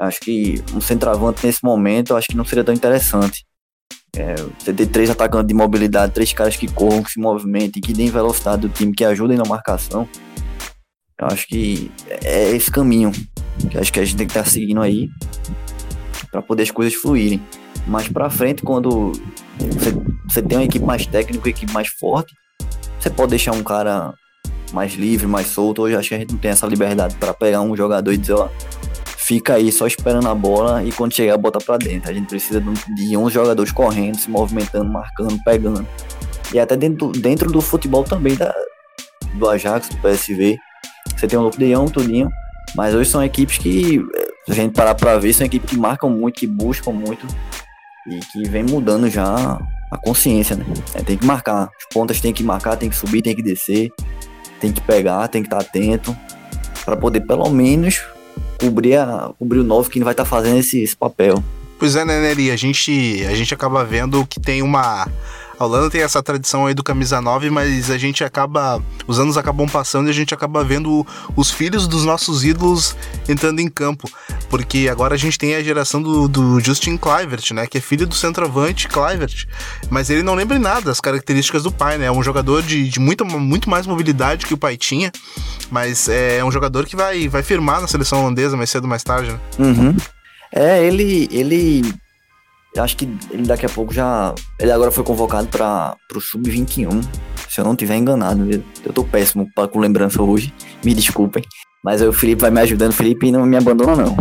[0.00, 3.46] Acho que um centroavante nesse momento, acho que não seria tão interessante.
[4.16, 7.92] É, você ter três atacantes de mobilidade, três caras que corram, que se movimentem, que
[7.92, 10.08] deem velocidade do time, que ajudem na marcação.
[11.20, 11.90] Eu acho que
[12.22, 13.10] é esse caminho
[13.70, 15.10] que acho que a gente tem que estar tá seguindo aí
[16.30, 17.42] para poder as coisas fluírem.
[17.86, 19.12] Mais para frente, quando
[19.58, 19.92] você,
[20.28, 22.34] você tem uma equipe mais técnica, uma equipe mais forte,
[23.00, 24.14] você pode deixar um cara
[24.72, 25.82] mais livre, mais solto.
[25.82, 28.34] Hoje acho que a gente não tem essa liberdade para pegar um jogador e dizer,
[28.34, 28.48] ó,
[29.16, 32.10] fica aí só esperando a bola e quando chegar bota para dentro.
[32.10, 35.86] A gente precisa de 11 jogadores correndo, se movimentando, marcando, pegando.
[36.52, 38.54] E até dentro, dentro do futebol também da,
[39.34, 40.58] do Ajax, do PSV,
[41.18, 42.30] você tem o Luke de Jong, tudinho.
[42.74, 44.00] Mas hoje são equipes que,
[44.44, 47.26] se a gente parar pra ver, são equipes que marcam muito, que buscam muito
[48.06, 49.58] e que vem mudando já
[49.90, 50.64] a consciência, né?
[50.94, 51.64] É, tem que marcar.
[51.64, 53.90] As pontas tem que marcar, tem que subir, tem que descer,
[54.60, 56.16] tem que pegar, tem que estar tá atento
[56.84, 58.02] para poder pelo menos
[58.60, 61.42] cobrir, a, cobrir o novo que vai estar tá fazendo esse, esse papel.
[61.78, 62.50] Pois é, né, Neri?
[62.50, 65.06] A gente, a gente acaba vendo que tem uma
[65.58, 68.82] a Holanda tem essa tradição aí do camisa 9, mas a gente acaba.
[69.06, 71.04] Os anos acabam passando e a gente acaba vendo
[71.34, 72.96] os filhos dos nossos ídolos
[73.28, 74.08] entrando em campo.
[74.48, 77.66] Porque agora a gente tem a geração do, do Justin Clivert, né?
[77.66, 79.46] Que é filho do centroavante Clivert.
[79.90, 82.06] Mas ele não lembra em nada as características do pai, né?
[82.06, 85.10] É um jogador de, de muita, muito mais mobilidade que o pai tinha.
[85.70, 89.32] Mas é um jogador que vai, vai firmar na seleção holandesa mais cedo mais tarde,
[89.32, 89.40] né?
[89.58, 89.96] Uhum.
[90.52, 91.82] É, ele, ele
[92.76, 94.34] acho que ele daqui a pouco já.
[94.58, 97.02] Ele agora foi convocado para o Sub-21.
[97.48, 98.50] Se eu não tiver enganado.
[98.50, 100.52] Eu, eu tô péssimo pra, com lembrança hoje.
[100.84, 101.42] Me desculpem.
[101.82, 102.90] Mas aí o Felipe vai me ajudando.
[102.90, 104.16] O Felipe não me abandona, não.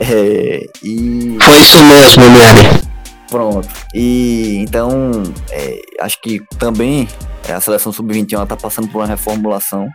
[0.00, 1.36] É, e.
[1.40, 2.88] Foi isso mesmo, Miane.
[3.30, 3.68] Pronto.
[3.94, 7.08] E então, é, acho que também
[7.48, 9.88] é, a seleção sub-21 está passando por uma reformulação.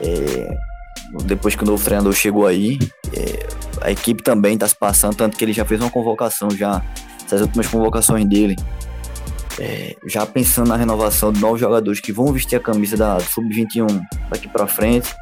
[0.00, 0.71] É,
[1.24, 2.78] depois que o novo treinador chegou aí,
[3.12, 3.46] é,
[3.82, 6.82] a equipe também está se passando, tanto que ele já fez uma convocação já,
[7.24, 8.56] essas últimas convocações dele,
[9.58, 14.00] é, já pensando na renovação de novos jogadores que vão vestir a camisa da Sub-21
[14.30, 15.14] daqui para frente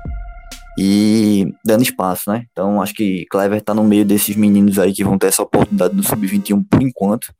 [0.78, 2.44] e dando espaço, né?
[2.52, 5.96] Então acho que Clever está no meio desses meninos aí que vão ter essa oportunidade
[5.96, 7.32] no Sub-21 por enquanto.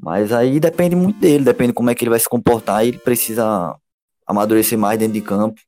[0.00, 2.84] Mas aí depende muito dele, depende como é que ele vai se comportar.
[2.84, 3.76] Ele precisa
[4.26, 5.60] amadurecer mais dentro de campo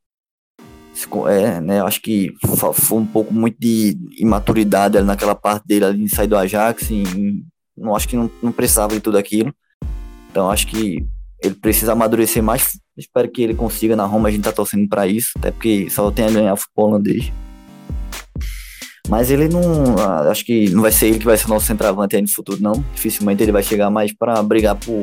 [1.29, 2.33] é, né, acho que
[2.73, 6.91] foi um pouco muito de imaturidade naquela parte dele ali de sair do Ajax.
[6.91, 7.05] E,
[7.77, 9.55] não acho que não, não precisava de tudo aquilo.
[10.31, 11.07] Então acho que
[11.43, 12.79] ele precisa amadurecer mais.
[12.97, 16.11] Espero que ele consiga na Roma, a gente tá torcendo para isso, até porque só
[16.11, 17.33] tem a ganhar o futebol holandês.
[19.09, 19.97] Mas ele não.
[19.99, 22.29] Ah, acho que não vai ser ele que vai ser o nosso centroavante aí no
[22.29, 22.85] futuro, não.
[22.95, 25.03] Dificilmente ele vai chegar mais para brigar por,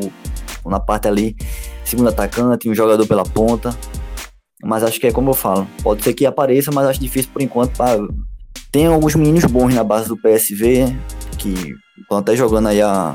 [0.65, 1.35] na parte ali,
[1.83, 3.75] segundo atacante, um jogador pela ponta.
[4.65, 5.67] Mas acho que é como eu falo.
[5.83, 7.73] Pode ser que apareça, mas acho difícil por enquanto.
[8.71, 10.93] Tem alguns meninos bons na base do PSV,
[11.37, 13.13] que estão até jogando aí a,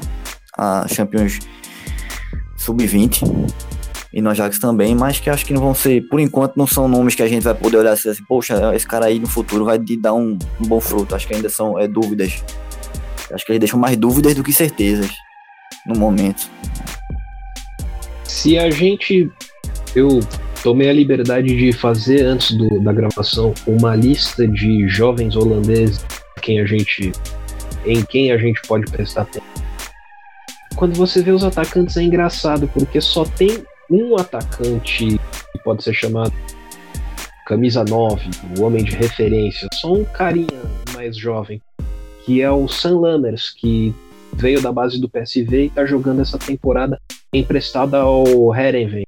[0.57, 1.41] a Champions
[2.57, 3.23] Sub-20
[4.13, 6.87] e no Ajax também, mas que acho que não vão ser, por enquanto, não são
[6.87, 9.65] nomes que a gente vai poder olhar assim, assim poxa, esse cara aí no futuro
[9.65, 11.17] vai dar um, um, bom fruto.
[11.17, 12.45] Acho que ainda são é, dúvidas.
[13.33, 15.11] Acho que eles deixam mais dúvidas do que certezas
[15.85, 16.49] no momento.
[18.25, 19.29] Se a gente.
[19.97, 20.21] Eu
[20.63, 26.05] tomei a liberdade de fazer antes do, da gravação uma lista de jovens holandeses
[26.41, 27.13] quem a gente,
[27.85, 29.45] em quem a gente pode prestar atenção.
[30.75, 35.93] Quando você vê os atacantes é engraçado, porque só tem um atacante que pode ser
[35.93, 36.33] chamado
[37.47, 40.63] camisa 9, o homem de referência, só um carinha
[40.95, 41.61] mais jovem,
[42.25, 43.95] que é o Sam Lammers, que
[44.33, 46.99] veio da base do PSV e está jogando essa temporada
[47.33, 49.05] emprestada ao Herenveen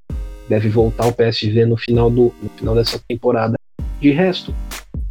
[0.49, 3.55] deve voltar ao PSV no final, do, no final dessa temporada.
[4.01, 4.55] De resto,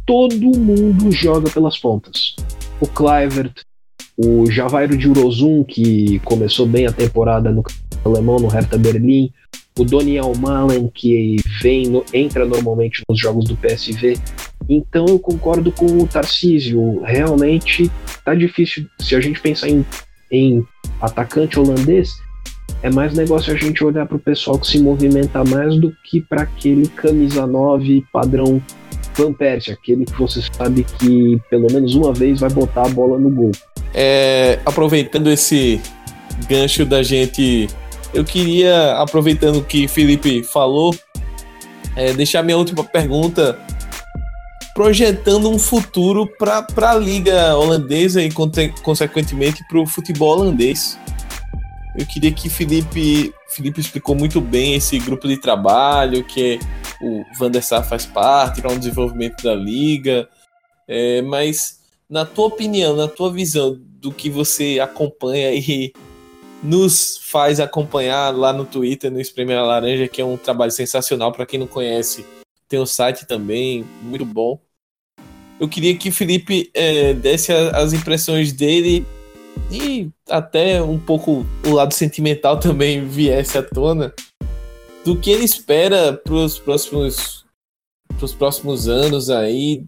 [0.06, 2.36] todo mundo joga pelas pontas.
[2.80, 3.52] O Kluivert,
[4.16, 7.62] o Javairo de Urozum, que começou bem a temporada no
[8.04, 9.32] alemão, no Hertha Berlim,
[9.78, 14.14] o Doniel Malen, que vem no, entra normalmente nos jogos do PSV.
[14.68, 17.90] Então eu concordo com o Tarcísio, realmente
[18.24, 18.86] tá difícil.
[18.98, 19.84] Se a gente pensar em,
[20.30, 20.64] em
[21.00, 22.12] atacante holandês,
[22.82, 26.20] é mais negócio a gente olhar para o pessoal que se movimenta mais do que
[26.20, 28.60] para aquele camisa 9 padrão
[29.14, 33.18] Van Persie, aquele que você sabe que pelo menos uma vez vai botar a bola
[33.18, 33.52] no gol.
[33.94, 35.80] É, aproveitando esse
[36.48, 37.68] gancho da gente,
[38.12, 40.94] eu queria, aproveitando o que Felipe falou,
[41.94, 43.58] é, deixar minha última pergunta
[44.74, 48.30] projetando um futuro para a liga holandesa e
[48.82, 50.98] consequentemente para o futebol holandês.
[51.94, 56.58] Eu queria que Felipe, Felipe explicou muito bem esse grupo de trabalho que
[57.02, 60.28] o Van faz parte para o um desenvolvimento da liga.
[60.88, 65.92] É, mas na tua opinião, na tua visão do que você acompanha e
[66.62, 71.44] nos faz acompanhar lá no Twitter, no Espremer Laranja, que é um trabalho sensacional para
[71.44, 72.24] quem não conhece.
[72.68, 74.58] Tem o um site também, muito bom.
[75.60, 79.06] Eu queria que Felipe é, desse as impressões dele
[79.70, 84.12] e até um pouco o lado sentimental também viesse à tona
[85.04, 87.42] do que ele espera para os próximos
[88.38, 89.84] próximos anos aí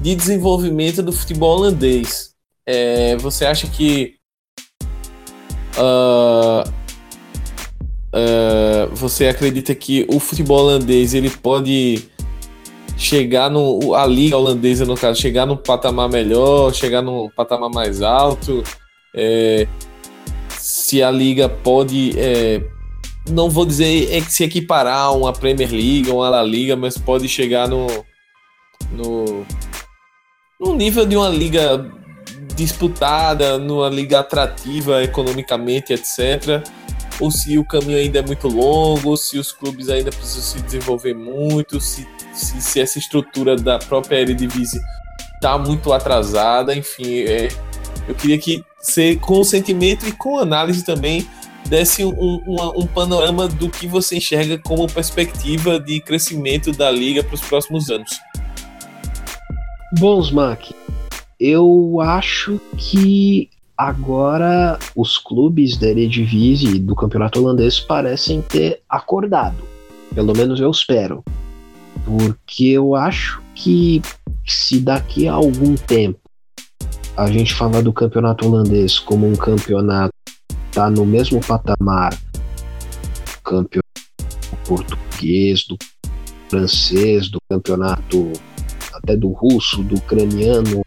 [0.00, 2.34] de desenvolvimento do futebol holandês.
[2.66, 4.16] É, você acha que
[5.78, 6.68] uh,
[8.12, 12.08] uh, você acredita que o futebol holandês ele pode
[12.96, 18.02] chegar no a liga holandesa no caso chegar num patamar melhor, chegar num patamar mais
[18.02, 18.62] alto?
[19.14, 19.66] É,
[20.58, 22.62] se a liga pode, é,
[23.28, 26.74] não vou dizer é que se equiparar a uma Premier League ou uma La Liga,
[26.74, 27.86] mas pode chegar no,
[28.90, 29.46] no,
[30.60, 31.90] no nível de uma liga
[32.54, 36.66] disputada, numa liga atrativa economicamente, etc.
[37.20, 41.14] Ou se o caminho ainda é muito longo, se os clubes ainda precisam se desenvolver
[41.14, 44.80] muito, se, se, se essa estrutura da própria Eredivisie
[45.34, 47.48] está muito atrasada, enfim, é,
[48.08, 51.26] eu queria que você, com o sentimento e com análise também,
[51.66, 52.12] desse um,
[52.46, 57.40] um, um, panorama do que você enxerga como perspectiva de crescimento da liga para os
[57.40, 58.20] próximos anos.
[59.98, 60.74] Bom, Smack,
[61.40, 69.64] eu acho que agora os clubes da Eredivisie do campeonato holandês parecem ter acordado.
[70.14, 71.24] Pelo menos eu espero.
[72.04, 74.02] Porque eu acho que
[74.46, 76.20] se daqui a algum tempo
[77.16, 80.12] a gente falar do campeonato holandês como um campeonato
[80.72, 83.84] tá no mesmo patamar do campeonato
[84.66, 85.76] português, do
[86.48, 88.32] francês, do campeonato
[88.92, 90.82] até do russo, do ucraniano,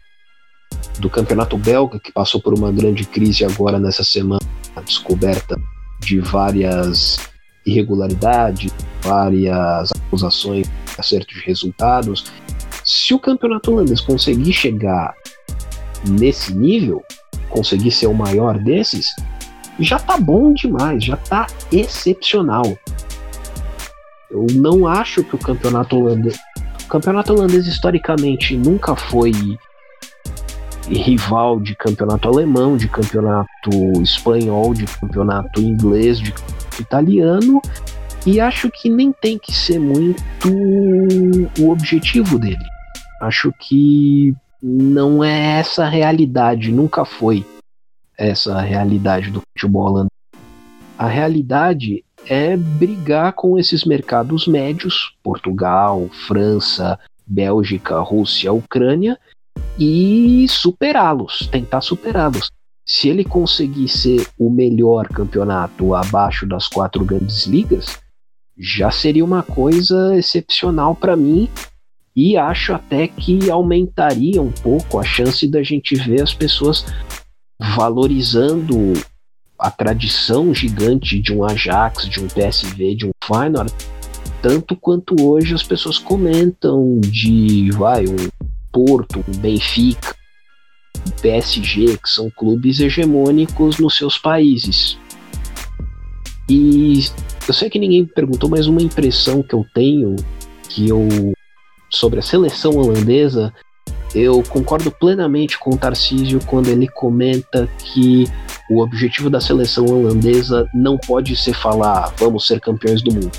[0.98, 4.40] do campeonato belga que passou por uma grande crise agora nessa semana,
[4.76, 5.56] a descoberta
[6.00, 7.18] de várias
[7.64, 10.68] irregularidades, várias acusações
[10.98, 12.24] acerto de resultados.
[12.84, 15.14] Se o campeonato holandês conseguir chegar
[16.08, 17.02] nesse nível,
[17.48, 19.14] conseguir ser o maior desses,
[19.78, 22.76] já tá bom demais, já tá excepcional.
[24.30, 26.36] Eu não acho que o campeonato holandês.
[26.84, 29.32] O campeonato holandês historicamente nunca foi
[30.88, 33.70] rival de campeonato alemão, de campeonato
[34.02, 36.32] espanhol, de campeonato inglês, de
[36.80, 37.60] italiano,
[38.30, 40.22] e acho que nem tem que ser muito
[41.58, 42.62] o objetivo dele.
[43.22, 47.42] Acho que não é essa a realidade, nunca foi
[48.18, 50.10] essa a realidade do futebol holandês.
[50.98, 59.18] A realidade é brigar com esses mercados médios, Portugal, França, Bélgica, Rússia, Ucrânia,
[59.78, 62.50] e superá-los, tentar superá-los.
[62.84, 67.96] Se ele conseguir ser o melhor campeonato abaixo das quatro grandes ligas,
[68.58, 71.48] já seria uma coisa excepcional para mim
[72.16, 76.84] e acho até que aumentaria um pouco a chance da gente ver as pessoas
[77.76, 78.94] valorizando
[79.58, 83.72] a tradição gigante de um Ajax, de um PSV, de um Feyenoord,
[84.42, 88.16] tanto quanto hoje as pessoas comentam de, vai, um
[88.72, 90.14] Porto, um Benfica,
[91.06, 94.98] um PSG, que são clubes hegemônicos nos seus países.
[96.48, 97.04] E
[97.46, 100.16] eu sei que ninguém perguntou, mas uma impressão que eu tenho,
[100.68, 101.32] que eu
[101.90, 103.52] sobre a seleção holandesa,
[104.14, 108.24] eu concordo plenamente com o Tarcísio quando ele comenta que
[108.70, 113.32] o objetivo da seleção holandesa não pode ser falar vamos ser campeões do mundo.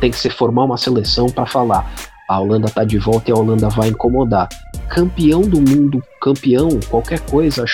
[0.00, 1.92] Tem que ser formar uma seleção para falar
[2.28, 4.48] a Holanda tá de volta e a Holanda vai incomodar.
[4.90, 7.64] Campeão do mundo, campeão, qualquer coisa,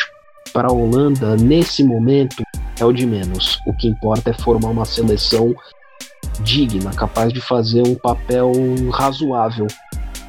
[0.52, 2.42] para a Holanda nesse momento
[2.78, 3.58] é o de menos.
[3.66, 5.54] O que importa é formar uma seleção
[6.40, 8.52] digna, capaz de fazer um papel
[8.90, 9.66] razoável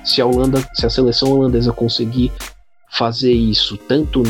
[0.05, 2.31] se a Holanda, se a seleção holandesa conseguir
[2.91, 4.21] fazer isso tanto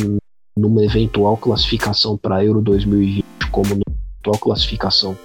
[0.57, 3.83] numa eventual classificação para Euro 2020 como numa
[4.15, 5.17] eventual classificação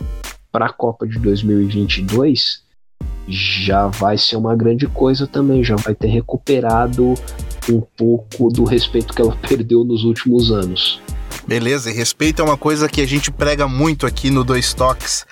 [0.51, 2.65] para a Copa de 2022,
[3.29, 7.15] já vai ser uma grande coisa também, já vai ter recuperado
[7.71, 11.01] um pouco do respeito que ela perdeu nos últimos anos.
[11.47, 15.27] Beleza, e respeito é uma coisa que a gente prega muito aqui no Dois Toques.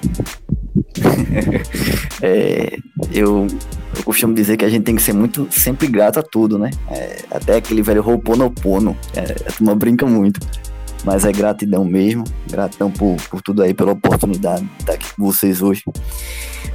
[2.22, 2.78] é,
[3.11, 3.47] eu, eu
[4.08, 6.72] costumo dizer que a gente tem que ser muito sempre grato a tudo, né?
[6.89, 8.97] É, até aquele velho Ho'oponopono.
[9.14, 10.39] É, a turma brinca muito.
[11.03, 12.24] Mas é gratidão mesmo.
[12.49, 15.84] Gratidão por, por tudo aí, pela oportunidade de estar aqui com vocês hoje.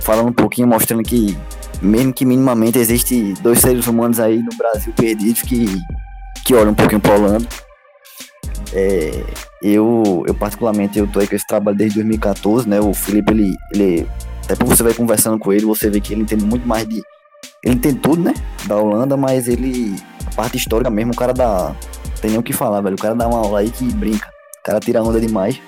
[0.01, 1.35] Falando um pouquinho, mostrando que
[1.80, 5.64] mesmo que minimamente existe dois seres humanos aí no Brasil perdidos que,
[6.45, 7.49] que olham um pouquinho para Holanda.
[8.74, 9.24] É,
[9.62, 12.78] eu, eu particularmente eu tô aí com esse trabalho desde 2014, né?
[12.78, 14.07] O Felipe ele, ele
[14.45, 17.03] até por você vai conversando com ele, você vê que ele entende muito mais de
[17.64, 18.34] ele entende tudo, né?
[18.66, 19.96] Da Holanda, mas ele
[20.26, 21.74] a parte histórica mesmo, o cara dá
[22.22, 22.94] tem nem o que falar, velho.
[22.94, 24.28] O cara dá uma aula aí que brinca.
[24.60, 25.60] O cara tira onda demais.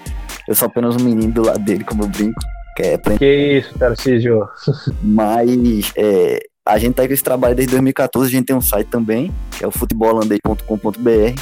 [0.47, 2.41] Eu sou apenas um menino do lado dele, como eu brinco.
[2.77, 4.49] Que, é que isso, Tarcísio.
[5.03, 8.61] Mas é, a gente tá aí com esse trabalho desde 2014, a gente tem um
[8.61, 11.41] site também, que é o futebolandês.com.br.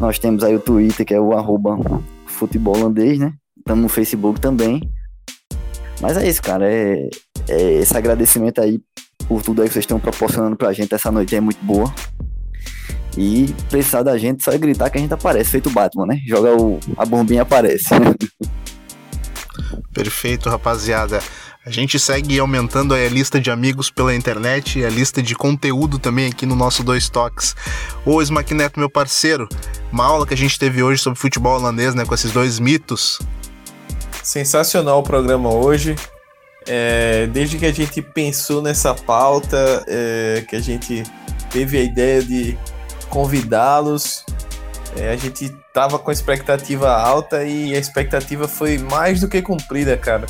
[0.00, 1.78] Nós temos aí o Twitter, que é o arroba
[2.26, 3.32] futebolandês, né?
[3.58, 4.80] Estamos no Facebook também.
[6.00, 6.66] Mas é isso, cara.
[6.66, 7.08] É,
[7.48, 8.80] é, esse agradecimento aí
[9.28, 11.92] por tudo aí que vocês estão proporcionando pra gente essa noite é muito boa.
[13.16, 16.20] E precisar da gente só é gritar que a gente aparece, feito Batman, né?
[16.26, 17.88] Joga o, a bombinha e aparece.
[19.92, 21.20] Perfeito, rapaziada.
[21.64, 25.96] A gente segue aumentando a lista de amigos pela internet e a lista de conteúdo
[25.96, 27.54] também aqui no nosso Dois Toques.
[28.04, 29.48] Ô Smackneto, meu parceiro,
[29.92, 33.20] uma aula que a gente teve hoje sobre futebol holandês, né, com esses dois mitos.
[34.24, 35.94] Sensacional o programa hoje.
[36.66, 41.02] É, desde que a gente pensou nessa pauta, é, que a gente
[41.50, 42.58] teve a ideia de
[43.08, 44.24] convidá-los,
[44.96, 49.96] é, a gente tava com expectativa alta e a expectativa foi mais do que cumprida,
[49.96, 50.26] cara.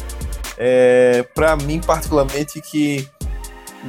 [0.57, 3.09] É, para mim, particularmente, que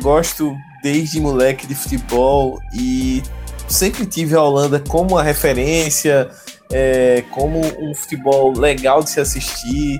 [0.02, 3.22] gosto desde moleque de futebol e
[3.68, 6.30] sempre tive a Holanda como uma referência,
[6.72, 10.00] é, como um futebol legal de se assistir,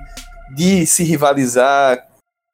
[0.56, 2.04] de se rivalizar.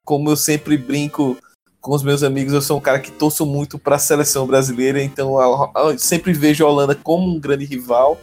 [0.05, 1.37] Como eu sempre brinco
[1.81, 5.01] com os meus amigos, eu sou um cara que torço muito para a seleção brasileira,
[5.01, 5.39] então
[5.75, 8.19] eu, sempre vejo a Holanda como um grande rival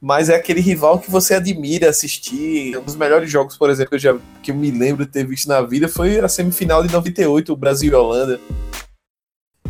[0.00, 2.76] mas é aquele rival que você admira assistir.
[2.76, 5.26] Um dos melhores jogos, por exemplo, que eu, já, que eu me lembro de ter
[5.26, 8.40] visto na vida foi a semifinal de 98, o Brasil e Holanda.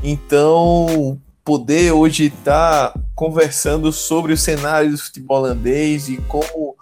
[0.03, 6.77] Então, poder hoje estar tá conversando sobre o cenário do futebol holandês e como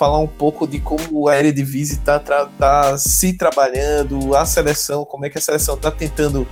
[0.00, 5.28] falar um pouco de como a Eredivisie está tá se trabalhando, a seleção, como é
[5.28, 6.48] que a seleção está tentando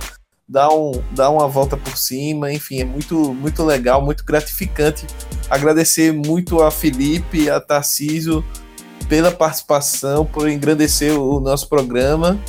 [0.47, 5.07] dar, um, dar uma volta por cima, enfim, é muito, muito legal, muito gratificante.
[5.49, 8.45] Agradecer muito a Felipe a Tarciso
[9.07, 12.39] pela participação, por engrandecer o nosso programa.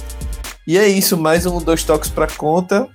[0.66, 2.86] E é isso, mais um Dois Toques para conta.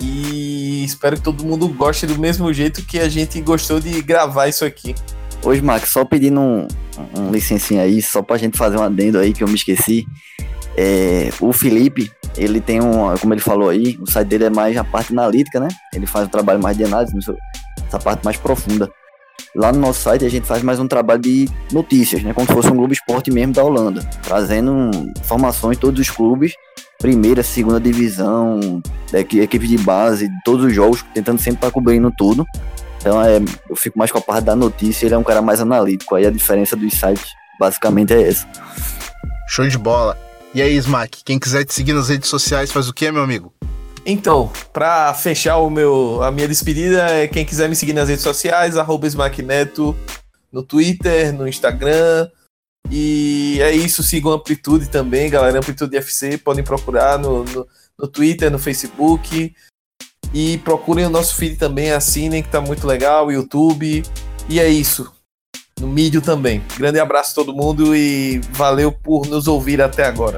[0.00, 4.46] E espero que todo mundo goste do mesmo jeito que a gente gostou de gravar
[4.46, 4.94] isso aqui.
[5.42, 6.68] Hoje, Max, só pedindo um,
[7.16, 10.06] um licencinho aí, só pra gente fazer um adendo aí que eu me esqueci.
[10.76, 14.76] É, o Felipe, ele tem um, como ele falou aí, o site dele é mais
[14.76, 15.68] a parte analítica, né?
[15.94, 17.12] Ele faz um trabalho mais de análise,
[17.86, 18.90] essa parte mais profunda.
[19.54, 22.32] Lá no nosso site a gente faz mais um trabalho de notícias, né?
[22.32, 26.54] Como se fosse um Globo Esporte mesmo da Holanda, trazendo informações de todos os clubes,
[26.98, 28.80] primeira, segunda divisão,
[29.12, 32.46] equipe de base, todos os jogos, tentando sempre estar cobrindo tudo.
[33.00, 33.38] Então é,
[33.68, 36.14] eu fico mais com a parte da notícia, ele é um cara mais analítico.
[36.14, 38.46] Aí a diferença dos sites basicamente é essa.
[39.48, 40.16] Show de bola.
[40.54, 43.52] E aí, Smack, quem quiser te seguir nas redes sociais faz o que, meu amigo?
[44.04, 48.22] Então, para fechar o meu, a minha despedida, é quem quiser me seguir nas redes
[48.22, 49.06] sociais, arroba
[49.44, 49.96] Neto,
[50.50, 52.28] no Twitter, no Instagram.
[52.90, 55.58] E é isso, sigam Amplitude também, galera.
[55.58, 59.54] Amplitude FC, podem procurar no, no, no Twitter, no Facebook.
[60.32, 64.02] E procurem o nosso feed também, assinem, que tá muito legal, o YouTube.
[64.48, 65.12] E é isso
[65.80, 66.62] no mídio também.
[66.76, 70.36] Grande abraço a todo mundo e valeu por nos ouvir até agora.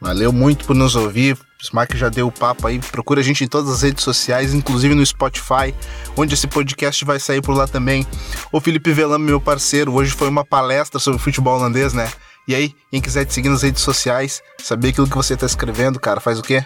[0.00, 1.34] Valeu muito por nos ouvir.
[1.34, 2.78] O Smack já deu o papo aí.
[2.78, 5.74] Procura a gente em todas as redes sociais, inclusive no Spotify,
[6.16, 8.06] onde esse podcast vai sair por lá também.
[8.52, 12.10] O Felipe Velame, meu parceiro, hoje foi uma palestra sobre futebol holandês, né?
[12.46, 15.98] E aí, quem quiser te seguir nas redes sociais, saber aquilo que você está escrevendo,
[15.98, 16.62] cara, faz o quê?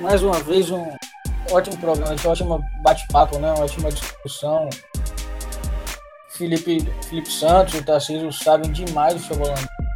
[0.00, 0.86] Mais uma vez, um
[1.50, 3.52] ótimo programa, um ótimo bate-papo, né?
[3.52, 4.68] Uma ótima discussão.
[6.30, 9.54] Felipe, Felipe Santos e Tarcísio sabem demais do futebol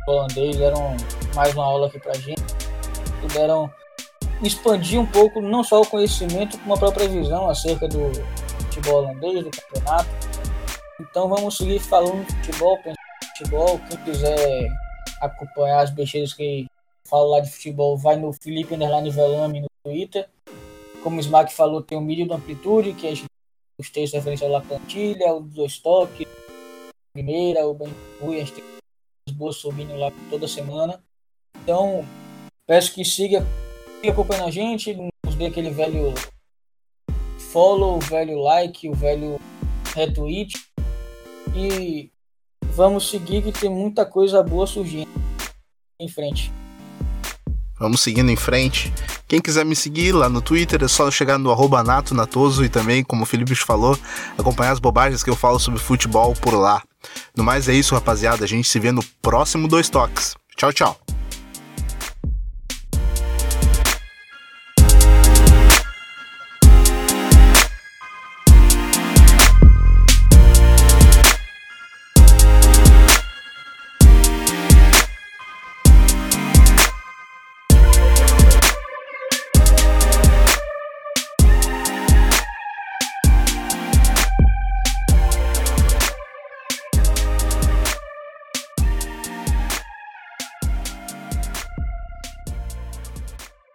[0.09, 0.97] holandês, deram
[1.35, 2.43] mais uma aula aqui pra gente,
[3.21, 3.71] puderam
[4.43, 8.11] expandir um pouco não só o conhecimento, como a própria visão acerca do
[8.59, 10.09] futebol holandês, do campeonato.
[11.01, 12.79] Então vamos seguir falando de futebol,
[13.37, 13.81] futebol.
[13.89, 14.69] Quem quiser
[15.21, 16.67] acompanhar as besteiras que
[17.05, 20.29] falo lá de futebol, vai no Felipe Underline Velame no Twitter.
[21.03, 23.13] Como o Smack falou, tem o mídia do Amplitude, que é
[23.79, 26.27] os textos referenciados lá plantilha, os dois toques,
[27.13, 28.65] primeira, o Ben tem
[29.29, 31.03] os boas subindo lá toda semana.
[31.63, 32.05] Então,
[32.67, 33.45] peço que siga,
[34.01, 36.15] siga acompanhando a gente, nos dê aquele velho
[37.53, 39.39] follow, o velho like, o velho
[39.95, 40.55] retweet.
[41.55, 42.11] E
[42.63, 45.11] vamos seguir que tem muita coisa boa surgindo
[46.01, 46.51] em frente.
[47.83, 48.95] Vamos seguindo em frente.
[49.27, 52.69] Quem quiser me seguir lá no Twitter é só chegar no arroba Nato Natoso e
[52.69, 53.99] também, como o Felipe falou,
[54.39, 56.81] acompanhar as bobagens que eu falo sobre futebol por lá.
[57.37, 58.45] No mais é isso, rapaziada.
[58.45, 60.37] A gente se vê no próximo Dois Toques.
[60.57, 61.12] Tchau, tchau.